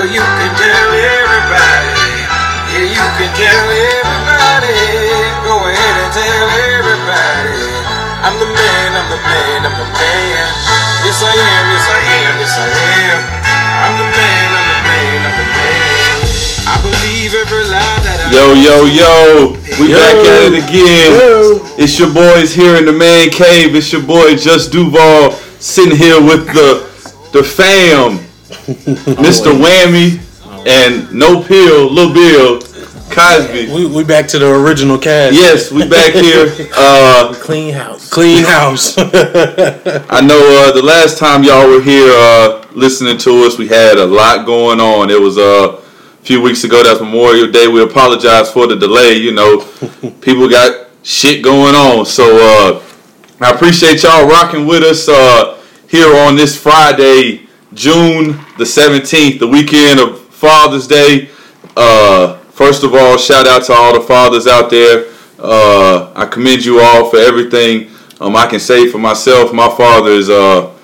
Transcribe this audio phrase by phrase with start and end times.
[0.00, 1.92] Well, you can tell everybody.
[2.72, 4.80] Yeah, you can tell everybody.
[5.44, 7.60] Go ahead and tell everybody.
[8.24, 10.48] I'm the man, I'm the man, I'm the man.
[11.04, 13.20] Yes, I am, yes, I am, yes, I am.
[13.84, 16.16] I'm the man, I'm the man, I'm the man.
[16.64, 19.52] I believe every lie that I Yo, yo, yo.
[19.76, 20.00] We Yo.
[20.00, 21.12] back at it again.
[21.12, 21.60] Yo.
[21.76, 23.76] It's your boys here in the man cave.
[23.76, 26.88] It's your boy Just Duval sitting here with the
[27.36, 28.16] the fam,
[28.50, 29.52] Mr.
[29.52, 30.20] Whammy
[30.66, 32.60] and No Pill, Lil Bill,
[33.10, 33.72] Cosby.
[33.72, 35.34] We, we back to the original cast.
[35.34, 36.46] Yes, we back here.
[36.74, 38.08] Uh, Clean house.
[38.10, 38.94] Clean house.
[38.98, 43.98] I know uh, the last time y'all were here uh, listening to us, we had
[43.98, 45.10] a lot going on.
[45.10, 46.82] It was uh, a few weeks ago.
[46.82, 47.66] That's Memorial Day.
[47.66, 49.14] We apologize for the delay.
[49.14, 49.58] You know,
[50.20, 52.06] people got shit going on.
[52.06, 52.82] So uh,
[53.40, 59.46] I appreciate y'all rocking with us uh, here on this Friday, June the 17th, the
[59.46, 61.28] weekend of Father's Day.
[61.76, 65.06] Uh, first of all, shout out to all the fathers out there.
[65.38, 67.90] Uh, I commend you all for everything.
[68.20, 70.74] Um, I can say for myself, my father is uh,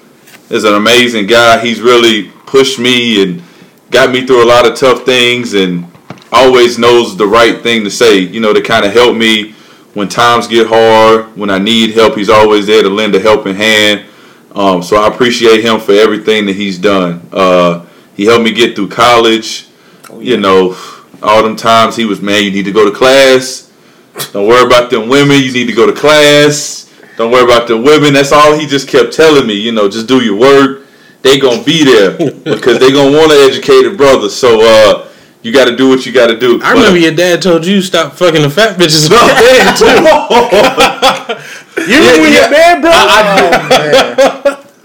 [0.49, 1.61] is an amazing guy.
[1.61, 3.43] He's really pushed me and
[3.91, 5.87] got me through a lot of tough things, and
[6.33, 8.21] always knows the right thing to say.
[8.21, 9.53] You know, to kind of help me
[9.95, 12.17] when times get hard, when I need help.
[12.17, 14.07] He's always there to lend a helping hand.
[14.57, 17.29] Um, so I appreciate him for everything that he's done.
[17.31, 17.85] Uh,
[18.17, 19.69] he helped me get through college.
[20.19, 20.75] You know,
[21.23, 23.71] all them times he was, man, you need to go to class.
[24.33, 25.43] Don't worry about them women.
[25.43, 26.91] You need to go to class.
[27.19, 28.15] Don't worry about the women.
[28.15, 29.55] That's all he just kept telling me.
[29.55, 30.87] You know, just do your work.
[31.21, 32.13] They gonna be there
[32.45, 34.31] because they gonna want an educated brother.
[34.31, 35.09] So uh,
[35.43, 36.61] you got to do what you got to do.
[36.63, 39.11] I remember your dad told you stop fucking the fat bitches.
[39.11, 39.77] No, man,
[41.89, 42.41] you remember when yeah.
[42.41, 42.81] your dad
[44.23, 44.36] broke?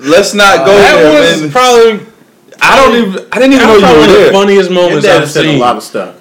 [0.01, 1.51] Let's not go that there, was man.
[1.51, 2.11] probably
[2.61, 3.27] I don't even.
[3.31, 5.57] I didn't even know you were one of the funniest moments dad I've said a
[5.57, 6.17] lot of stuff.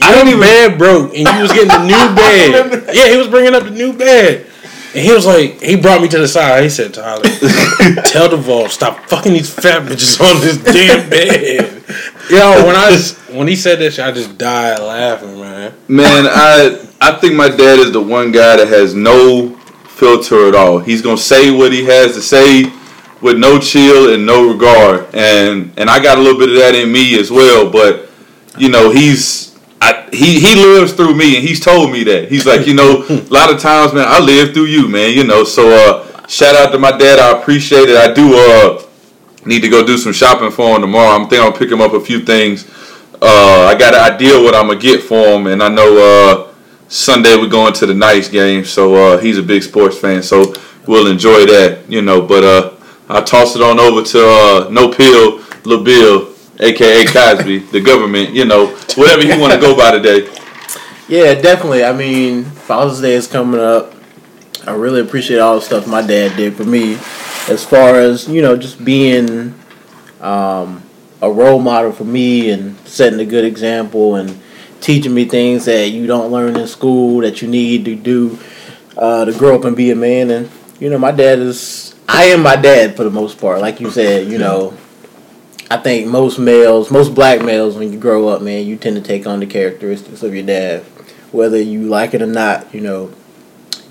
[0.00, 2.94] I don't even bed broke, and he was getting the new bed.
[2.94, 4.46] Yeah, he was bringing up the new bed,
[4.94, 6.62] and he was like, he brought me to the side.
[6.62, 7.22] He said, "Tyler,
[8.06, 11.82] tell the vault stop fucking these fat bitches on this damn bed."
[12.30, 15.74] Yo, when I just, when he said that shit, I just died laughing, man.
[15.86, 19.50] Man, I I think my dad is the one guy that has no
[19.86, 20.78] filter at all.
[20.78, 22.72] He's gonna say what he has to say
[23.22, 25.14] with no chill and no regard.
[25.14, 27.70] And and I got a little bit of that in me as well.
[27.70, 28.10] But
[28.58, 32.28] you know, he's I, he he lives through me, and he's told me that.
[32.30, 35.14] He's like, you know, a lot of times, man, I live through you, man.
[35.14, 37.18] You know, so uh, shout out to my dad.
[37.18, 37.96] I appreciate it.
[37.96, 38.82] I do uh
[39.44, 41.16] need to go do some shopping for him tomorrow.
[41.16, 42.68] I'm thinking I'll pick him up a few things.
[43.20, 46.52] Uh, I got an idea what I'm gonna get for him, and I know uh,
[46.88, 50.52] Sunday we're going to the Knights game, so uh, he's a big sports fan, so
[50.86, 52.22] we'll enjoy that, you know.
[52.22, 52.71] But uh,
[53.12, 58.30] I'll toss it on over to uh, No Pill, Lil Bill, aka Cosby, the government,
[58.30, 60.32] you know, whatever you want to go by today.
[61.08, 61.84] Yeah, definitely.
[61.84, 63.92] I mean, Father's Day is coming up.
[64.66, 66.94] I really appreciate all the stuff my dad did for me,
[67.50, 69.52] as far as you know, just being
[70.22, 70.82] um,
[71.20, 74.40] a role model for me and setting a good example and
[74.80, 78.38] teaching me things that you don't learn in school that you need to do
[78.96, 80.30] uh, to grow up and be a man.
[80.30, 81.91] And you know, my dad is.
[82.12, 83.60] I am my dad for the most part.
[83.62, 84.76] Like you said, you know,
[85.70, 89.02] I think most males, most black males, when you grow up, man, you tend to
[89.02, 90.82] take on the characteristics of your dad,
[91.32, 92.74] whether you like it or not.
[92.74, 93.14] You know,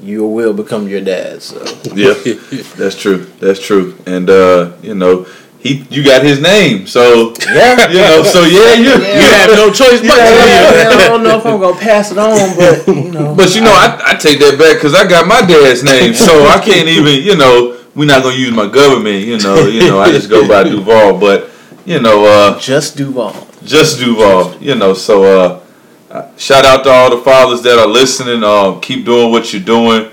[0.04, 1.42] you will become your dad.
[1.42, 1.58] So
[1.96, 2.14] Yeah,
[2.78, 3.26] that's true.
[3.40, 3.98] That's true.
[4.06, 5.26] And uh, you know,
[5.58, 9.16] he you got his name, so yeah, you know, so yeah, you, Yeah.
[9.16, 10.90] You have no choice but to yeah.
[11.02, 13.74] I don't know if I'm gonna pass it on, but you know, But you know,
[13.74, 17.24] I, I take that back because I got my dad's name, so I can't even.
[17.24, 19.26] You know, we're not gonna use my government.
[19.26, 21.20] You know, you know, I just go by Duval.
[21.20, 21.50] But
[21.86, 23.48] you know, uh, just Duval.
[23.64, 24.56] just Duval.
[24.62, 25.62] You know, so
[26.10, 28.44] uh, shout out to all the fathers that are listening.
[28.44, 30.10] Uh, keep doing what you're doing.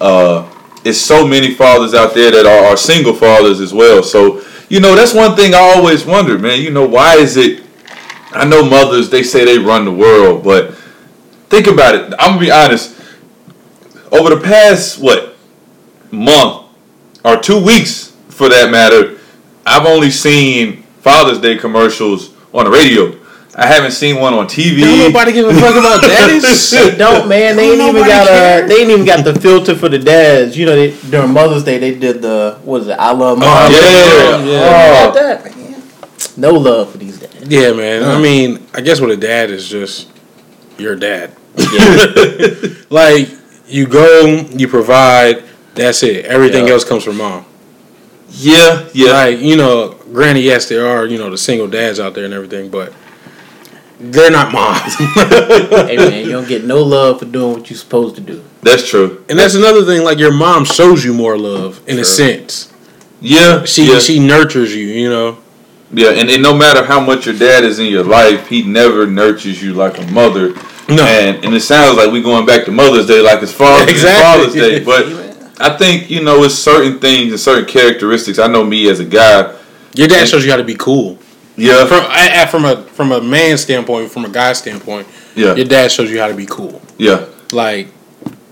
[0.00, 0.50] Uh,
[0.84, 4.02] it's so many fathers out there that are, are single fathers as well.
[4.02, 6.60] So you know, that's one thing I always wondered, man.
[6.60, 7.62] You know, why is it?
[8.32, 10.74] I know mothers they say they run the world, but
[11.48, 12.14] think about it.
[12.18, 12.90] I'm gonna be honest.
[14.10, 15.36] Over the past what
[16.10, 16.63] month
[17.24, 19.18] or two weeks, for that matter,
[19.66, 23.18] I've only seen Father's Day commercials on the radio.
[23.56, 24.80] I haven't seen one on TV.
[24.80, 26.70] Don't nobody give a fuck about daddies.
[26.70, 27.56] They don't, man.
[27.56, 28.66] They ain't even got a.
[28.66, 30.58] They ain't even got the filter for the dads.
[30.58, 32.98] You know, they, during Mother's Day, they did the what is it?
[32.98, 33.72] I love oh, mom.
[33.72, 35.02] yeah, Oh, yeah.
[35.04, 35.82] about that, man.
[36.36, 37.48] No love for these dads.
[37.48, 38.02] Yeah, man.
[38.02, 38.20] I uh-huh.
[38.20, 40.10] mean, I guess what a dad is just
[40.76, 41.36] your dad.
[42.90, 43.28] like
[43.68, 45.44] you go, you provide.
[45.74, 46.24] That's it.
[46.26, 46.74] Everything Yeah.
[46.74, 47.44] else comes from mom.
[48.30, 49.12] Yeah, yeah.
[49.12, 52.34] Like you know, granted, yes, there are you know the single dads out there and
[52.34, 52.92] everything, but
[54.00, 54.94] they're not moms.
[55.14, 58.42] hey man, you don't get no love for doing what you're supposed to do.
[58.62, 59.24] That's true.
[59.28, 60.02] and that's another thing.
[60.04, 62.72] Like your mom shows you more love in a sense.
[63.20, 64.86] Yeah, She yeah, she nurtures you.
[64.86, 65.38] You know.
[65.92, 66.10] yeah.
[66.10, 69.62] And, and no matter how much your dad is in your life, he never nurtures
[69.62, 70.54] you like a mother.
[70.88, 71.02] No.
[71.04, 74.44] And and it sounds like we going back to Mother's Day, like it's Father's, Exactly.
[74.44, 74.84] Father's Day.
[74.84, 75.06] But
[75.58, 78.38] I think you know, it's certain things and certain characteristics.
[78.38, 79.54] I know me as a guy.
[79.94, 81.18] Your dad shows you how to be cool.
[81.56, 85.06] Yeah, From I, I- from a from a man standpoint, from a guy standpoint,
[85.36, 86.82] yeah, your dad shows you how to be cool.
[86.98, 87.88] yeah, Like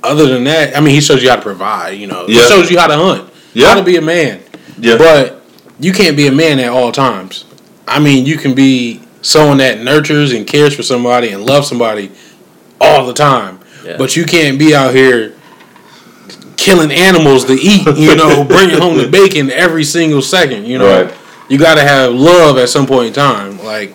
[0.04, 1.90] other than that, I mean, he shows you how to provide.
[1.98, 3.68] You know, he shows you how to hunt, Yeah.
[3.68, 4.40] how to be a man.
[4.78, 4.96] yeah.
[4.98, 5.42] But
[5.80, 7.44] you can't be a man at all times.
[7.88, 12.10] I mean, you can be someone that nurtures and cares for somebody and loves somebody
[12.80, 13.58] all the time.
[13.84, 13.96] Yeah.
[13.98, 15.34] But you can't be out here
[16.62, 21.04] killing animals to eat, you know, bringing home the bacon every single second, you know.
[21.04, 21.14] Right.
[21.48, 23.58] You got to have love at some point in time.
[23.62, 23.94] Like,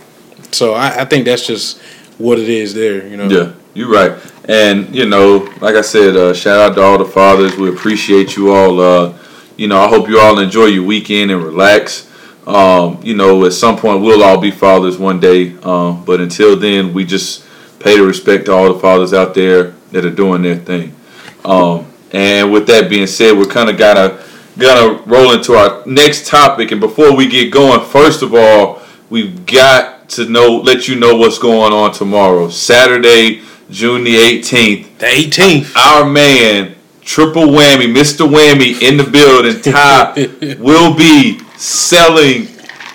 [0.52, 1.82] so I, I think that's just
[2.18, 3.28] what it is there, you know.
[3.28, 4.20] Yeah, you're right.
[4.48, 7.56] And you know, like I said, uh, shout out to all the fathers.
[7.56, 8.80] We appreciate you all.
[8.80, 9.18] Uh,
[9.56, 12.12] you know, I hope you all enjoy your weekend and relax.
[12.46, 15.58] Um, you know, at some point we'll all be fathers one day.
[15.64, 17.46] Um, but until then, we just
[17.80, 20.96] pay the respect to all the fathers out there that are doing their thing.
[21.44, 24.24] Um, and with that being said, we're kind of gonna
[24.58, 26.72] gonna roll into our next topic.
[26.72, 31.16] And before we get going, first of all, we've got to know let you know
[31.16, 34.98] what's going on tomorrow, Saturday, June the eighteenth.
[35.00, 35.76] The 18th.
[35.76, 38.28] Our man, Triple Whammy, Mr.
[38.28, 39.62] Whammy, in the building.
[39.62, 42.48] Ty will be selling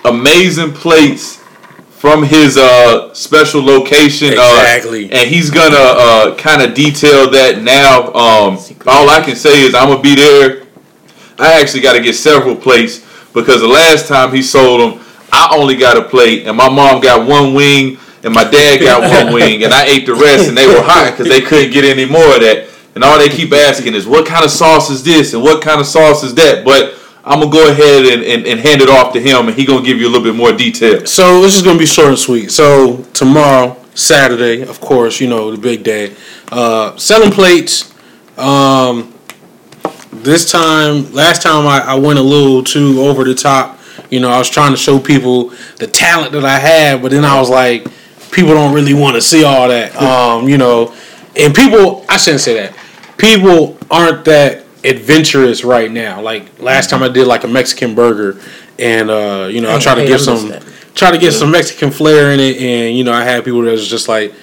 [0.05, 1.42] amazing plates
[2.03, 4.33] from his uh, special location.
[4.33, 5.09] Exactly.
[5.09, 8.07] Uh, and he's gonna uh, kind of detail that now.
[8.07, 10.63] Um, all I can say is I'm gonna be there.
[11.39, 15.55] I actually got to get several plates because the last time he sold them, I
[15.57, 19.33] only got a plate, and my mom got one wing, and my dad got one
[19.39, 22.03] wing, and I ate the rest, and they were hot because they couldn't get any
[22.03, 22.67] more of that.
[22.95, 25.79] And all they keep asking is, what kind of sauce is this, and what kind
[25.79, 26.65] of sauce is that?
[26.65, 29.65] But I'm gonna go ahead and, and, and hand it off to him, and he
[29.65, 31.05] gonna give you a little bit more detail.
[31.05, 32.51] So this is gonna be short and sweet.
[32.51, 36.15] So tomorrow, Saturday, of course, you know the big day.
[36.51, 37.93] Uh, selling plates.
[38.37, 39.13] Um,
[40.11, 43.79] this time, last time I, I went a little too over the top.
[44.09, 47.23] You know, I was trying to show people the talent that I had, but then
[47.23, 47.87] I was like,
[48.31, 49.95] people don't really want to see all that.
[49.95, 50.93] Um, you know,
[51.35, 52.75] and people, I shouldn't say that.
[53.17, 56.21] People aren't that adventurous right now.
[56.21, 58.39] Like last time I did like a Mexican burger,
[58.79, 60.63] and uh, you know, I Hey, to hey, give I some that.
[60.95, 63.71] try to get some Mexican flair in it, and you know, I had people that
[63.71, 64.33] was just like,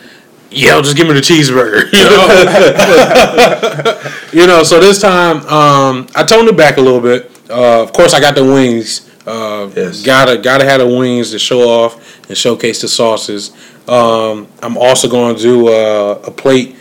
[0.50, 4.12] "Yo, just give me the cheeseburger," you know.
[4.42, 7.31] you know, so this time um, I toned it back a little bit.
[7.50, 9.08] Uh, of course, I got the wings.
[9.26, 10.02] Uh, Yes.
[10.02, 13.50] Gotta gotta have the wings to show off and showcase the sauces.
[13.87, 16.76] Um, I'm also going to do uh, a plate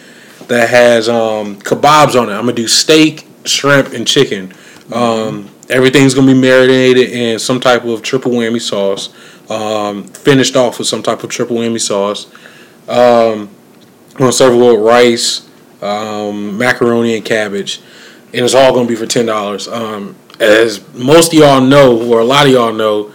[0.47, 2.33] that has um, kebabs on it.
[2.33, 4.53] I'm gonna do steak, shrimp, and chicken.
[4.91, 9.09] Um, everything's gonna be marinated in some type of triple whammy sauce.
[9.49, 12.27] Um, finished off with some type of triple whammy sauce.
[12.87, 13.49] Um,
[14.13, 15.47] I'm gonna serve it with rice,
[15.81, 17.81] um, macaroni, and cabbage,
[18.33, 19.67] and it's all gonna be for ten dollars.
[19.67, 23.11] Um, as most of y'all know, or a lot of y'all know,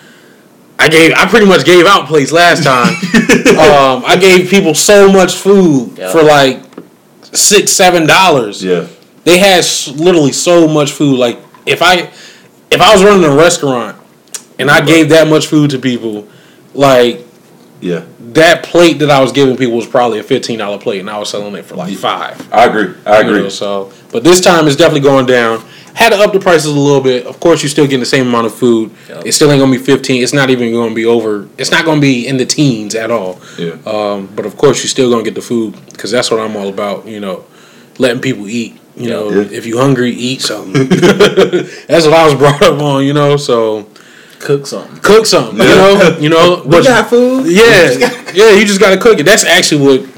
[0.79, 2.89] I gave I pretty much gave out plates last time.
[3.59, 6.11] um, I gave people so much food Yeah.
[6.13, 6.61] for like
[7.33, 8.63] six, seven dollars.
[8.63, 8.87] Yeah,
[9.25, 11.19] They had s- literally so much food.
[11.19, 12.11] Like if I
[12.71, 13.97] if I was running a restaurant
[14.59, 16.29] and I gave that much food to people,
[16.75, 17.21] like
[17.81, 21.11] yeah, that plate that I was giving people was probably a fifteen dollar plate, and
[21.11, 22.53] I was selling it for like five.
[22.53, 22.95] I agree.
[23.07, 23.51] I You know, agree.
[23.51, 25.65] so, but this time it's definitely going down.
[25.95, 27.25] Had to up the prices a little bit.
[27.25, 28.91] Of course, you're still getting the same amount of food.
[29.09, 29.27] Yep.
[29.27, 30.23] It still ain't gonna be fifteen.
[30.25, 31.49] It's not even gonna be over.
[31.57, 33.41] It's not gonna be in the teens at all.
[33.59, 36.57] Yeah, Um, but of course, you're still gonna get the food because that's what I'm
[36.57, 37.07] all about.
[37.07, 37.45] You know,
[37.99, 38.77] letting people eat.
[38.97, 39.49] You know, Yeah.
[39.51, 40.87] if you hungry, eat something.
[40.89, 43.05] that's what I was brought up on.
[43.05, 43.89] You know, so
[44.39, 45.01] Cook something.
[45.01, 45.59] cook something.
[45.59, 46.63] You know, you know.
[46.65, 47.47] We but- got food.
[47.47, 47.91] yeah,
[48.33, 48.51] yeah.
[48.53, 49.25] You just gotta cook it.
[49.25, 50.11] That's actually what.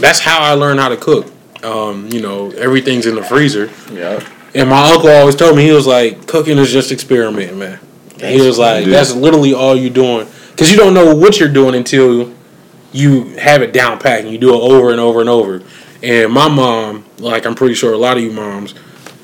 [0.00, 1.26] That's how I learned how to cook.
[1.62, 3.70] Um, you know, everything's in the freezer.
[3.92, 4.26] Yeah.
[4.54, 7.78] And my uncle always told me he was like, cooking is just experimenting, man.
[8.20, 11.74] he was like, that's literally all you're doing, because you don't know what you're doing
[11.74, 12.32] until
[12.92, 15.62] you have it down pat and you do it over and over and over.
[16.04, 18.74] And my mom, like I'm pretty sure a lot of you moms,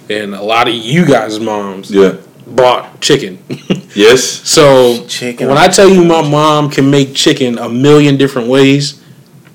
[0.08, 3.38] and a lot of you guys' moms, yeah, bought chicken.
[3.94, 4.22] yes.
[4.24, 5.48] So Chicken.
[5.48, 9.02] when I tell you my mom can make chicken a million different ways,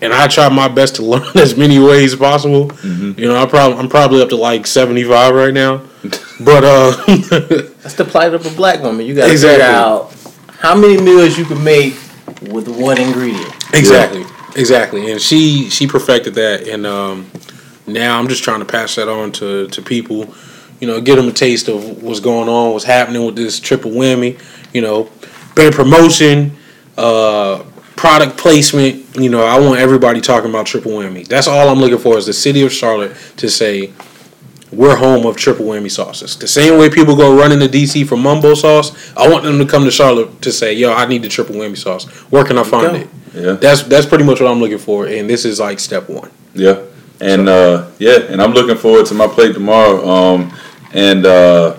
[0.01, 3.19] and I try my best to learn as many ways as possible, Mm-hmm.
[3.19, 5.81] you know, I probably I'm probably up to like seventy five right now.
[6.37, 6.91] But uh,
[7.81, 9.05] That's the plight of a black woman.
[9.05, 9.63] You got to Exactly.
[9.63, 10.13] figure out
[10.59, 11.93] how many meals you can make
[12.51, 13.53] with one ingredient.
[13.73, 17.29] exactly, exactly, and she she perfected that, and um,
[17.87, 20.33] now I'm just trying to pass that on to to people.
[20.79, 23.91] You know, give them a taste of what's going on, what's happening with this triple
[23.91, 24.39] whammy.
[24.73, 25.09] You know,
[25.55, 26.55] better promotion,
[26.97, 27.63] uh,
[27.95, 29.15] product placement.
[29.15, 31.27] You know, I want everybody talking about triple whammy.
[31.27, 33.93] That's all I'm looking for is the city of Charlotte to say
[34.71, 36.37] we're home of triple whammy sauces.
[36.37, 39.65] The same way people go running to DC for mumbo sauce, I want them to
[39.65, 42.05] come to Charlotte to say, "Yo, I need the triple whammy sauce.
[42.29, 43.53] Where can I find it?" Yeah.
[43.53, 46.31] That's that's pretty much what I'm looking for, and this is like step one.
[46.53, 46.81] Yeah,
[47.19, 50.07] and uh, yeah, and I'm looking forward to my plate tomorrow.
[50.07, 50.57] Um,
[50.93, 51.75] and uh,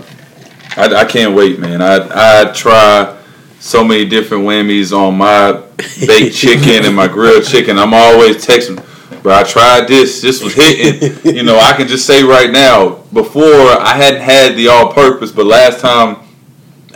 [0.76, 1.80] I, I can't wait, man.
[1.80, 3.16] I I try
[3.58, 5.62] so many different whammies on my
[6.06, 7.78] baked chicken and my grilled chicken.
[7.78, 8.76] I'm always texting,
[9.22, 10.20] but I tried this.
[10.20, 11.34] This was hitting.
[11.34, 13.02] You know, I can just say right now.
[13.12, 16.18] Before I hadn't had the all-purpose, but last time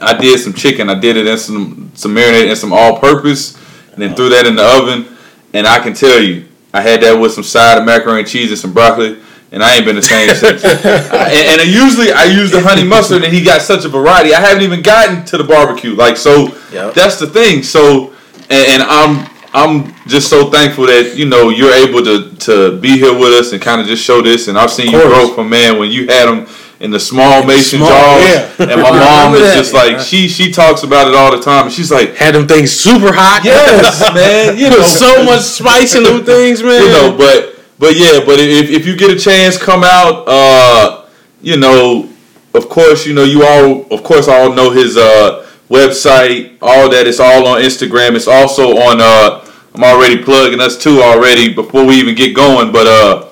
[0.00, 0.90] I did some chicken.
[0.90, 3.56] I did it in some some marinade and some all-purpose,
[3.92, 5.16] and then threw that in the oven.
[5.52, 8.50] And I can tell you, I had that with some side of macaroni and cheese
[8.50, 9.18] and some broccoli,
[9.52, 10.64] and I ain't been the same since.
[10.64, 14.32] I- and, and usually I use the honey mustard, and he got such a variety.
[14.34, 15.94] I haven't even gotten to the barbecue.
[15.94, 16.94] Like so, Yep.
[16.94, 17.62] that's the thing.
[17.64, 18.12] So,
[18.48, 22.90] and, and I'm I'm just so thankful that you know you're able to to be
[22.98, 24.46] here with us and kind of just show this.
[24.46, 26.46] And I've seen you grow from man when you had them
[26.80, 28.72] in the small mason small- jars, yeah.
[28.72, 31.66] and my mom is just like she she talks about it all the time.
[31.66, 33.42] And she's like, Had them things super hot.
[33.44, 36.82] yes, man, you know, so much spice in them things, man.
[36.82, 40.24] you know, but but yeah, but if, if you get a chance, come out.
[40.26, 41.04] Uh,
[41.42, 42.08] you know,
[42.52, 47.06] of course, you know you all, of course, all know his uh website, all that.
[47.06, 48.14] It's all on Instagram.
[48.16, 49.00] It's also on.
[49.00, 53.26] uh I'm already plugging us too already before we even get going, but uh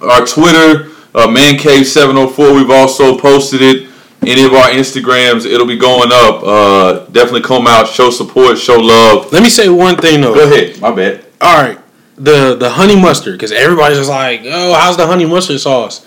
[0.00, 2.54] our Twitter, uh, Man Cave Seven Hundred Four.
[2.54, 3.88] We've also posted it.
[4.26, 6.42] Any of our Instagrams, it'll be going up.
[6.42, 9.32] Uh, definitely come out, show support, show love.
[9.32, 10.34] Let me say one thing though.
[10.34, 10.80] Go ahead.
[10.80, 11.24] My bad.
[11.40, 11.78] All right,
[12.16, 16.04] the the honey mustard because everybody's just like, oh, how's the honey mustard sauce?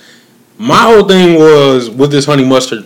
[0.58, 2.86] My whole thing was with this honey mustard.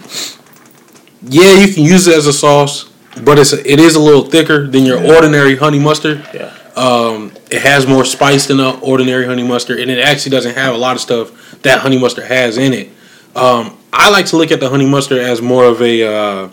[1.23, 2.89] Yeah, you can use it as a sauce,
[3.23, 6.25] but it's a, it is a little thicker than your ordinary honey mustard.
[6.33, 6.53] Yeah.
[6.75, 10.75] Um, it has more spice than the ordinary honey mustard, and it actually doesn't have
[10.75, 12.87] a lot of stuff that honey mustard has in it.
[13.35, 16.49] Um, I like to look at the honey mustard as more of a uh,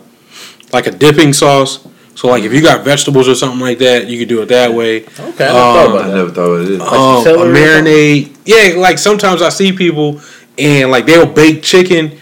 [0.71, 1.87] like a dipping sauce.
[2.15, 4.71] So like if you got vegetables or something like that, you could do it that
[4.73, 5.03] way.
[5.05, 5.47] Okay.
[5.47, 6.81] I never Um, thought I never thought of it.
[6.81, 8.35] Um, a marinade.
[8.45, 10.21] Yeah, like sometimes I see people
[10.57, 12.19] and like they'll bake chicken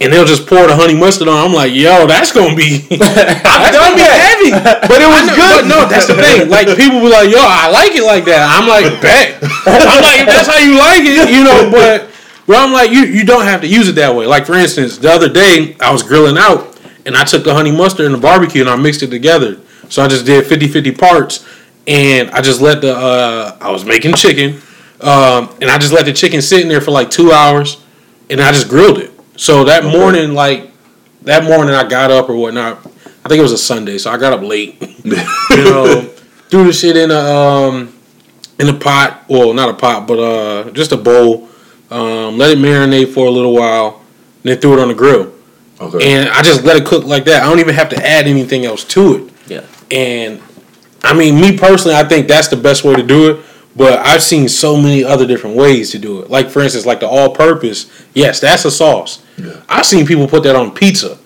[0.00, 1.44] and they'll just pour the honey mustard on.
[1.44, 4.50] I'm like, yo, that's gonna be that's gonna be heavy.
[4.52, 5.66] But it was good.
[5.68, 6.48] no, that's the thing.
[6.48, 8.46] Like people be like, yo, I like it like that.
[8.46, 9.42] I'm like, bet.
[9.66, 12.11] I'm like, if that's how you like it, you know, but
[12.46, 14.26] well, I'm like, you you don't have to use it that way.
[14.26, 17.72] Like for instance, the other day I was grilling out and I took the honey
[17.72, 19.60] mustard and the barbecue and I mixed it together.
[19.88, 21.46] So I just did 50-50 parts
[21.86, 24.60] and I just let the uh, I was making chicken.
[25.00, 27.82] Um, and I just let the chicken sit in there for like two hours,
[28.30, 29.10] and I just grilled it.
[29.36, 30.70] So that morning, like
[31.22, 32.78] that morning, I got up or whatnot.
[33.24, 34.80] I think it was a Sunday, so I got up late.
[35.04, 35.16] you
[35.50, 36.02] know,
[36.48, 37.92] threw the shit in a um,
[38.60, 39.24] in a pot.
[39.28, 41.48] Well, not a pot, but uh, just a bowl.
[41.92, 44.02] Um, let it marinate for a little while,
[44.42, 45.32] and then threw it on the grill.
[45.80, 46.12] Okay.
[46.14, 47.42] And I just let it cook like that.
[47.42, 49.32] I don't even have to add anything else to it.
[49.48, 49.66] Yeah.
[49.90, 50.40] And
[51.02, 53.44] I mean, me personally, I think that's the best way to do it.
[53.74, 56.30] But I've seen so many other different ways to do it.
[56.30, 57.90] Like for instance, like the all-purpose.
[58.12, 59.24] Yes, that's a sauce.
[59.38, 59.62] Yeah.
[59.68, 61.18] I've seen people put that on pizza.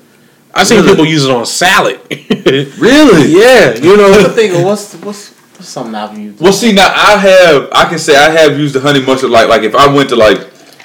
[0.55, 0.91] I've seen Really?
[0.91, 2.01] people use it on salad.
[2.11, 3.33] really?
[3.39, 4.29] yeah, you I'm know.
[4.29, 6.41] thinking, what's what's, what's something I've used?
[6.41, 9.49] Well, see now I have I can say I have used the honey mustard like
[9.49, 10.39] like if I went to like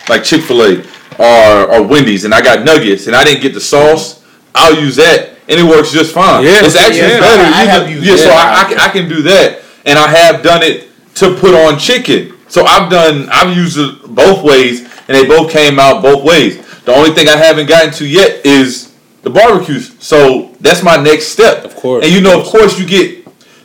[0.10, 0.84] like Chick Fil A
[1.20, 4.24] or or Wendy's and I got nuggets and I didn't get the sauce,
[4.55, 6.43] I'll use that and it works just fine.
[6.43, 6.63] Yeah.
[6.63, 7.20] it's actually Yeah.
[7.20, 7.43] better.
[7.43, 8.29] I You have know- used yeah, so.
[8.31, 11.77] I, I, can, I can do that and I have done it to put on
[11.79, 12.34] chicken.
[12.48, 16.58] So I've done I've used it both ways and they both came out both ways.
[16.86, 18.91] The only thing I haven't gotten to yet is
[19.24, 19.91] the barbecues.
[20.00, 21.63] So that's my next step.
[21.63, 22.03] Of course.
[22.05, 23.20] And you know, of course, you get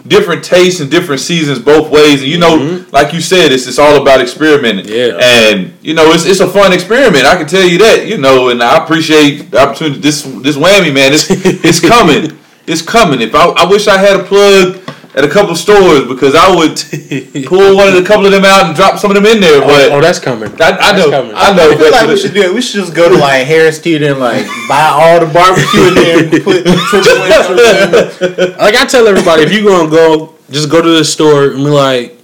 [0.08, 2.22] different tastes and different seasons both ways.
[2.22, 2.90] And you know, mm-hmm.
[2.90, 4.86] like you said, it's it's all about experimenting.
[4.88, 5.18] Yeah.
[5.20, 7.24] And you know, it's it's a fun experiment.
[7.24, 8.06] I can tell you that.
[8.06, 10.00] You know, and I appreciate the opportunity.
[10.00, 11.12] This this whammy, man.
[11.12, 12.38] It's it's coming.
[12.68, 13.20] It's coming.
[13.20, 14.80] If I I wish I had a plug
[15.16, 16.76] at a couple of stores because I would
[17.48, 19.62] pull one of the couple of them out and drop some of them in there.
[19.62, 20.50] Oh, but oh, that's coming.
[20.60, 21.32] I, I know, coming.
[21.34, 21.70] I know.
[21.70, 22.54] I feel but- like we should do it.
[22.54, 25.94] We should just go to like Harris Teeter and like buy all the barbecue in
[25.94, 28.58] there and put triple H.
[28.58, 31.70] like I tell everybody, if you're gonna go, just go to the store and be
[31.70, 32.18] like,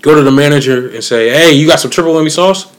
[0.00, 2.71] go to the manager and say, "Hey, you got some triple whammy sauce?"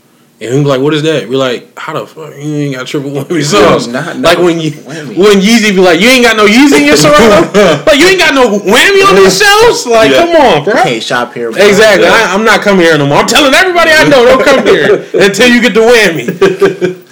[0.44, 2.86] And we be like, "What is that?" We're like, "How the fuck you ain't got
[2.88, 5.16] triple whammy sauce?" not- like not when you whammy.
[5.18, 7.48] when Yeezy be like, "You ain't got no Yeezy in your Serato?
[7.88, 9.86] like you ain't got no whammy on these shelves?
[9.88, 10.18] Like Yeah.
[10.20, 11.52] come on, bro." Can't shop here.
[11.52, 11.62] bro.
[11.66, 12.06] Exactly.
[12.06, 12.28] Yeah.
[12.30, 13.20] I, I'm not coming here no more.
[13.20, 16.28] I'm telling everybody I know don't come here until you get the whammy.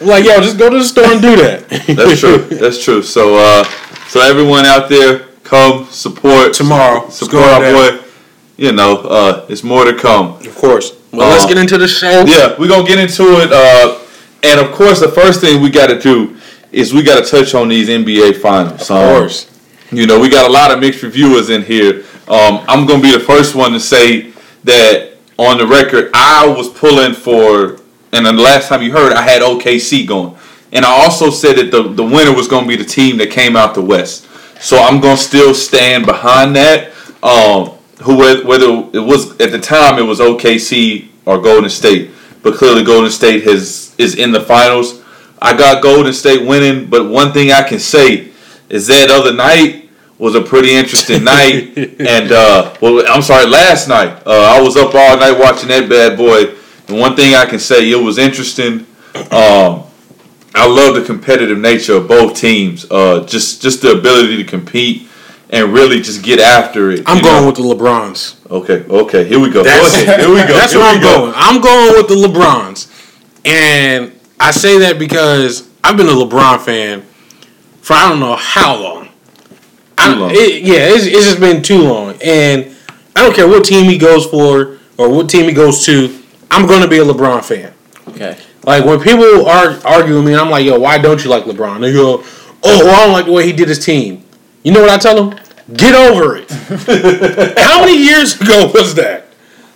[0.02, 1.70] I'm like, yo, just go to the store and do that.
[1.96, 2.38] That's true.
[2.60, 3.02] That's true.
[3.02, 3.64] So, uh,
[4.10, 7.10] so everyone out there, come support Tomorrow.
[7.10, 7.74] Support go our down.
[7.98, 8.04] boy.
[8.62, 10.34] You know, uh, it's more to come.
[10.36, 10.92] Of course.
[11.12, 12.24] Well, let's Uh, get into the show.
[12.28, 13.52] Yeah, we're gonna get into it.
[13.52, 13.96] Uh,
[14.44, 16.36] and of course, the first thing we got to do
[16.72, 18.82] is we got to touch on these NBA finals.
[18.82, 19.48] Of course.
[19.92, 22.04] You know, we got a lot of mixed reviewers in here.
[22.28, 24.28] Um, I'm gonna be the first one to say
[24.66, 27.78] that on the record, I was pulling for,
[28.14, 30.36] and then the last time you heard, I had OKC going,
[30.72, 33.56] and I also said that the the winner was gonna be the team that came
[33.56, 34.28] out the West.
[34.60, 36.92] So I'm gonna still stand behind that.
[37.24, 37.72] Um,
[38.04, 42.12] who whether it was at the time it was OKC or Golden State,
[42.44, 45.02] but clearly Golden State has is in the finals.
[45.42, 48.32] I got Golden State winning, but one thing I can say
[48.70, 51.78] is that other night was a pretty interesting night.
[52.02, 55.90] And uh, well, I'm sorry, last night uh, I was up all night watching that
[55.90, 56.56] bad boy.
[56.88, 58.86] And one thing I can say, it was interesting.
[59.32, 59.84] Um,
[60.54, 62.86] I love the competitive nature of both teams.
[62.90, 65.08] Uh, just just the ability to compete
[65.52, 67.04] and really just get after it.
[67.06, 67.48] I'm going know?
[67.48, 68.50] with the LeBrons.
[68.50, 69.64] Okay, okay, here we go.
[69.64, 70.54] That's, okay, here we go.
[70.54, 71.18] That's here where I'm go.
[71.18, 71.34] going.
[71.36, 72.88] I'm going with the LeBrons.
[73.46, 77.02] And I say that because I've been a LeBron fan
[77.82, 79.10] for I don't know how long.
[79.98, 80.32] I, Too long.
[80.32, 82.18] It, yeah, it's, it's just been too long.
[82.24, 82.76] And
[83.16, 86.66] I don't care what team he goes for or what team he goes to, I'm
[86.66, 87.74] going to be a LeBron fan.
[88.10, 88.38] Okay.
[88.64, 91.82] Like when people are arguing with me, I'm like, yo, why don't you like LeBron?
[91.82, 92.24] They go,
[92.64, 94.24] oh, well, I don't like the way he did his team.
[94.64, 95.40] You know what I tell them?
[95.74, 96.50] Get over it.
[97.58, 99.28] how many years ago was that?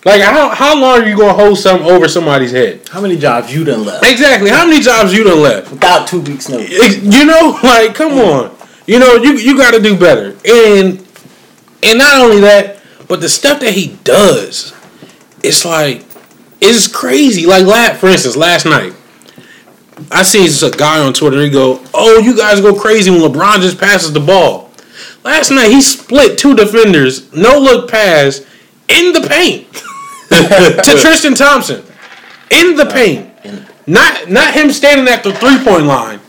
[0.04, 2.88] Like how how long are you gonna hold something over somebody's head?
[2.88, 4.50] How many jobs you done left Exactly.
[4.50, 5.72] How many jobs you done left?
[5.72, 7.02] without two weeks notice?
[7.02, 8.50] You know, like come mm.
[8.50, 8.56] on.
[8.86, 10.36] You know, you you got to do better.
[10.44, 11.04] And
[11.82, 14.72] and not only that, but the stuff that he does,
[15.42, 16.04] it's like
[16.60, 17.46] it's crazy.
[17.46, 18.94] Like last, for instance, last night,
[20.12, 21.40] I seen a guy on Twitter.
[21.42, 24.65] He go, "Oh, you guys go crazy when LeBron just passes the ball."
[25.26, 28.46] Last night he split two defenders, no look pass
[28.88, 29.72] in the paint
[30.28, 31.84] to Tristan Thompson
[32.52, 33.28] in the paint.
[33.88, 36.20] Not not him standing at the three point line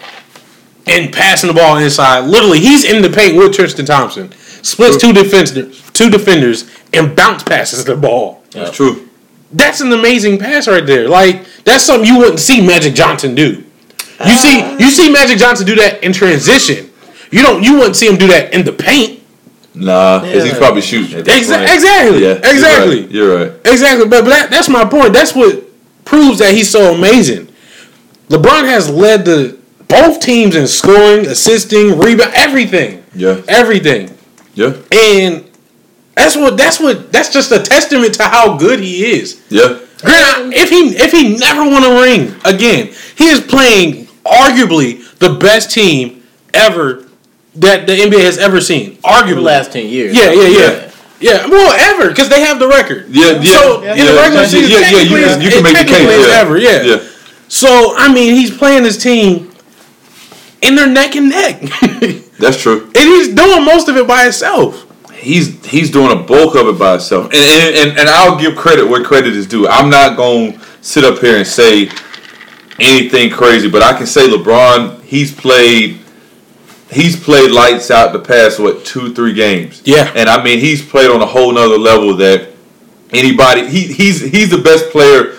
[0.87, 2.21] and passing the ball inside.
[2.21, 4.31] Literally, he's in the paint with Tristan Thompson.
[4.63, 8.41] Splits two defenders, two defenders, and bounce passes the ball.
[8.49, 9.07] That's true.
[9.51, 11.07] That's an amazing pass right there.
[11.07, 13.63] Like that's something you wouldn't see Magic Johnson do.
[14.25, 16.86] You see, you see Magic Johnson do that in transition.
[17.31, 17.63] You don't.
[17.63, 19.21] You wouldn't see him do that in the paint.
[19.73, 21.19] Nah, because he's probably shooting.
[21.19, 22.23] at that Exa- exactly.
[22.23, 23.01] Yeah, you're Exactly.
[23.01, 23.51] right, You're right.
[23.65, 25.13] Exactly, but, but that, that's my point.
[25.13, 25.65] That's what
[26.03, 27.47] proves that he's so amazing.
[28.29, 29.55] LeBron has led the
[29.87, 33.39] both teams in scoring, assisting, rebound, everything, Yeah.
[33.47, 34.09] everything,
[34.55, 34.73] Yeah.
[34.91, 35.45] and
[36.15, 39.39] that's what that's what that's just a testament to how good he is.
[39.49, 39.77] Yeah.
[40.01, 45.35] Granted, if he if he never won a ring again, he is playing arguably the
[45.35, 46.23] best team
[46.55, 47.03] ever
[47.57, 48.95] that the NBA has ever seen.
[48.95, 50.15] For the Arguably, last ten years.
[50.15, 50.57] yeah, yeah, yeah.
[50.57, 50.83] Yeah.
[51.19, 53.07] Yeah, well, ever because they have the record.
[53.09, 53.59] Yeah, yeah.
[53.59, 55.77] So yeah, in the regular yeah, season, yeah, yeah, you technically can, you can make
[55.77, 56.27] the case.
[56.27, 56.41] Yeah.
[56.41, 56.81] ever, yeah.
[56.83, 57.09] yeah.
[57.47, 59.51] So I mean, he's playing his team,
[60.61, 61.61] and they're neck and neck,
[62.39, 62.83] That's true.
[62.85, 64.83] And he's doing most of it by himself.
[65.13, 68.55] He's he's doing a bulk of it by himself, and and, and, and I'll give
[68.55, 69.67] credit where credit is due.
[69.67, 71.89] I'm not going to sit up here and say
[72.79, 75.01] anything crazy, but I can say LeBron.
[75.01, 75.99] He's played.
[76.91, 79.81] He's played lights out the past what two three games.
[79.85, 80.11] Yeah.
[80.15, 82.49] and I mean he's played on a whole nother level that
[83.11, 83.67] anybody.
[83.67, 85.35] He he's he's the best player,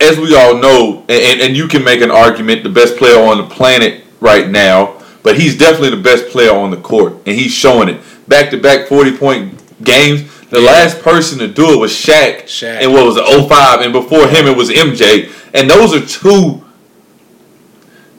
[0.00, 3.38] as we all know, and, and, you can make an argument the best player on
[3.38, 5.02] the planet right now.
[5.22, 8.00] But he's definitely the best player on the court, and he's showing it.
[8.28, 10.32] Back to back forty point games.
[10.48, 12.80] The last person to do it was Shaq, Shaq.
[12.80, 15.32] and what was it, 05, and before him it was MJ.
[15.52, 16.64] And those are two.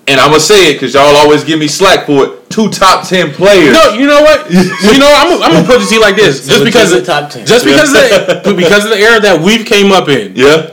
[0.08, 2.50] And I'm gonna say it because y'all always give me slack for it.
[2.50, 3.74] Two top ten players.
[3.74, 4.50] No, you know what?
[4.52, 7.06] you know, I'm, I'm gonna put it to you like this, just because the of,
[7.06, 7.46] top ten.
[7.46, 10.36] just because of the, because of the era that we've came up in.
[10.36, 10.72] Yeah.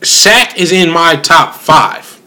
[0.00, 2.20] Shaq is in my top five.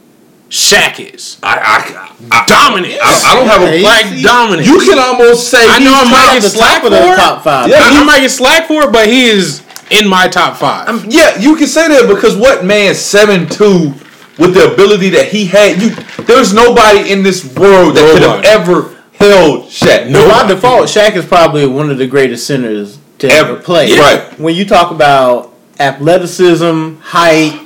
[0.50, 2.94] Shaq is I, I, I, dominant.
[3.04, 4.68] I, I don't have a like dominant.
[4.68, 7.14] You can almost say I know I he's might top- get the slack for the
[7.14, 7.16] it.
[7.16, 7.70] top five.
[7.70, 10.88] Yeah, I, I might get slack for it, but he is in my top five.
[10.88, 13.94] Um, yeah, you can say that because what man seven two
[14.38, 15.90] with the ability that he had, you
[16.26, 20.10] there's nobody in this world that could have ever held Shaq.
[20.10, 20.28] No.
[20.30, 23.62] By default, Shaq is probably one of the greatest centers to ever, Ever.
[23.62, 23.90] play.
[23.90, 24.00] Yeah.
[24.00, 24.40] Right.
[24.40, 27.64] When you talk about athleticism, height,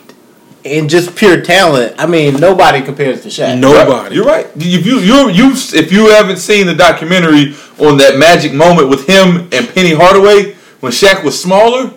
[0.63, 3.59] and just pure talent, I mean, nobody compares to Shaq.
[3.59, 4.15] Nobody.
[4.15, 4.47] You're right.
[4.55, 9.07] If you you you if you haven't seen the documentary on that magic moment with
[9.07, 11.91] him and Penny Hardaway when Shaq was smaller,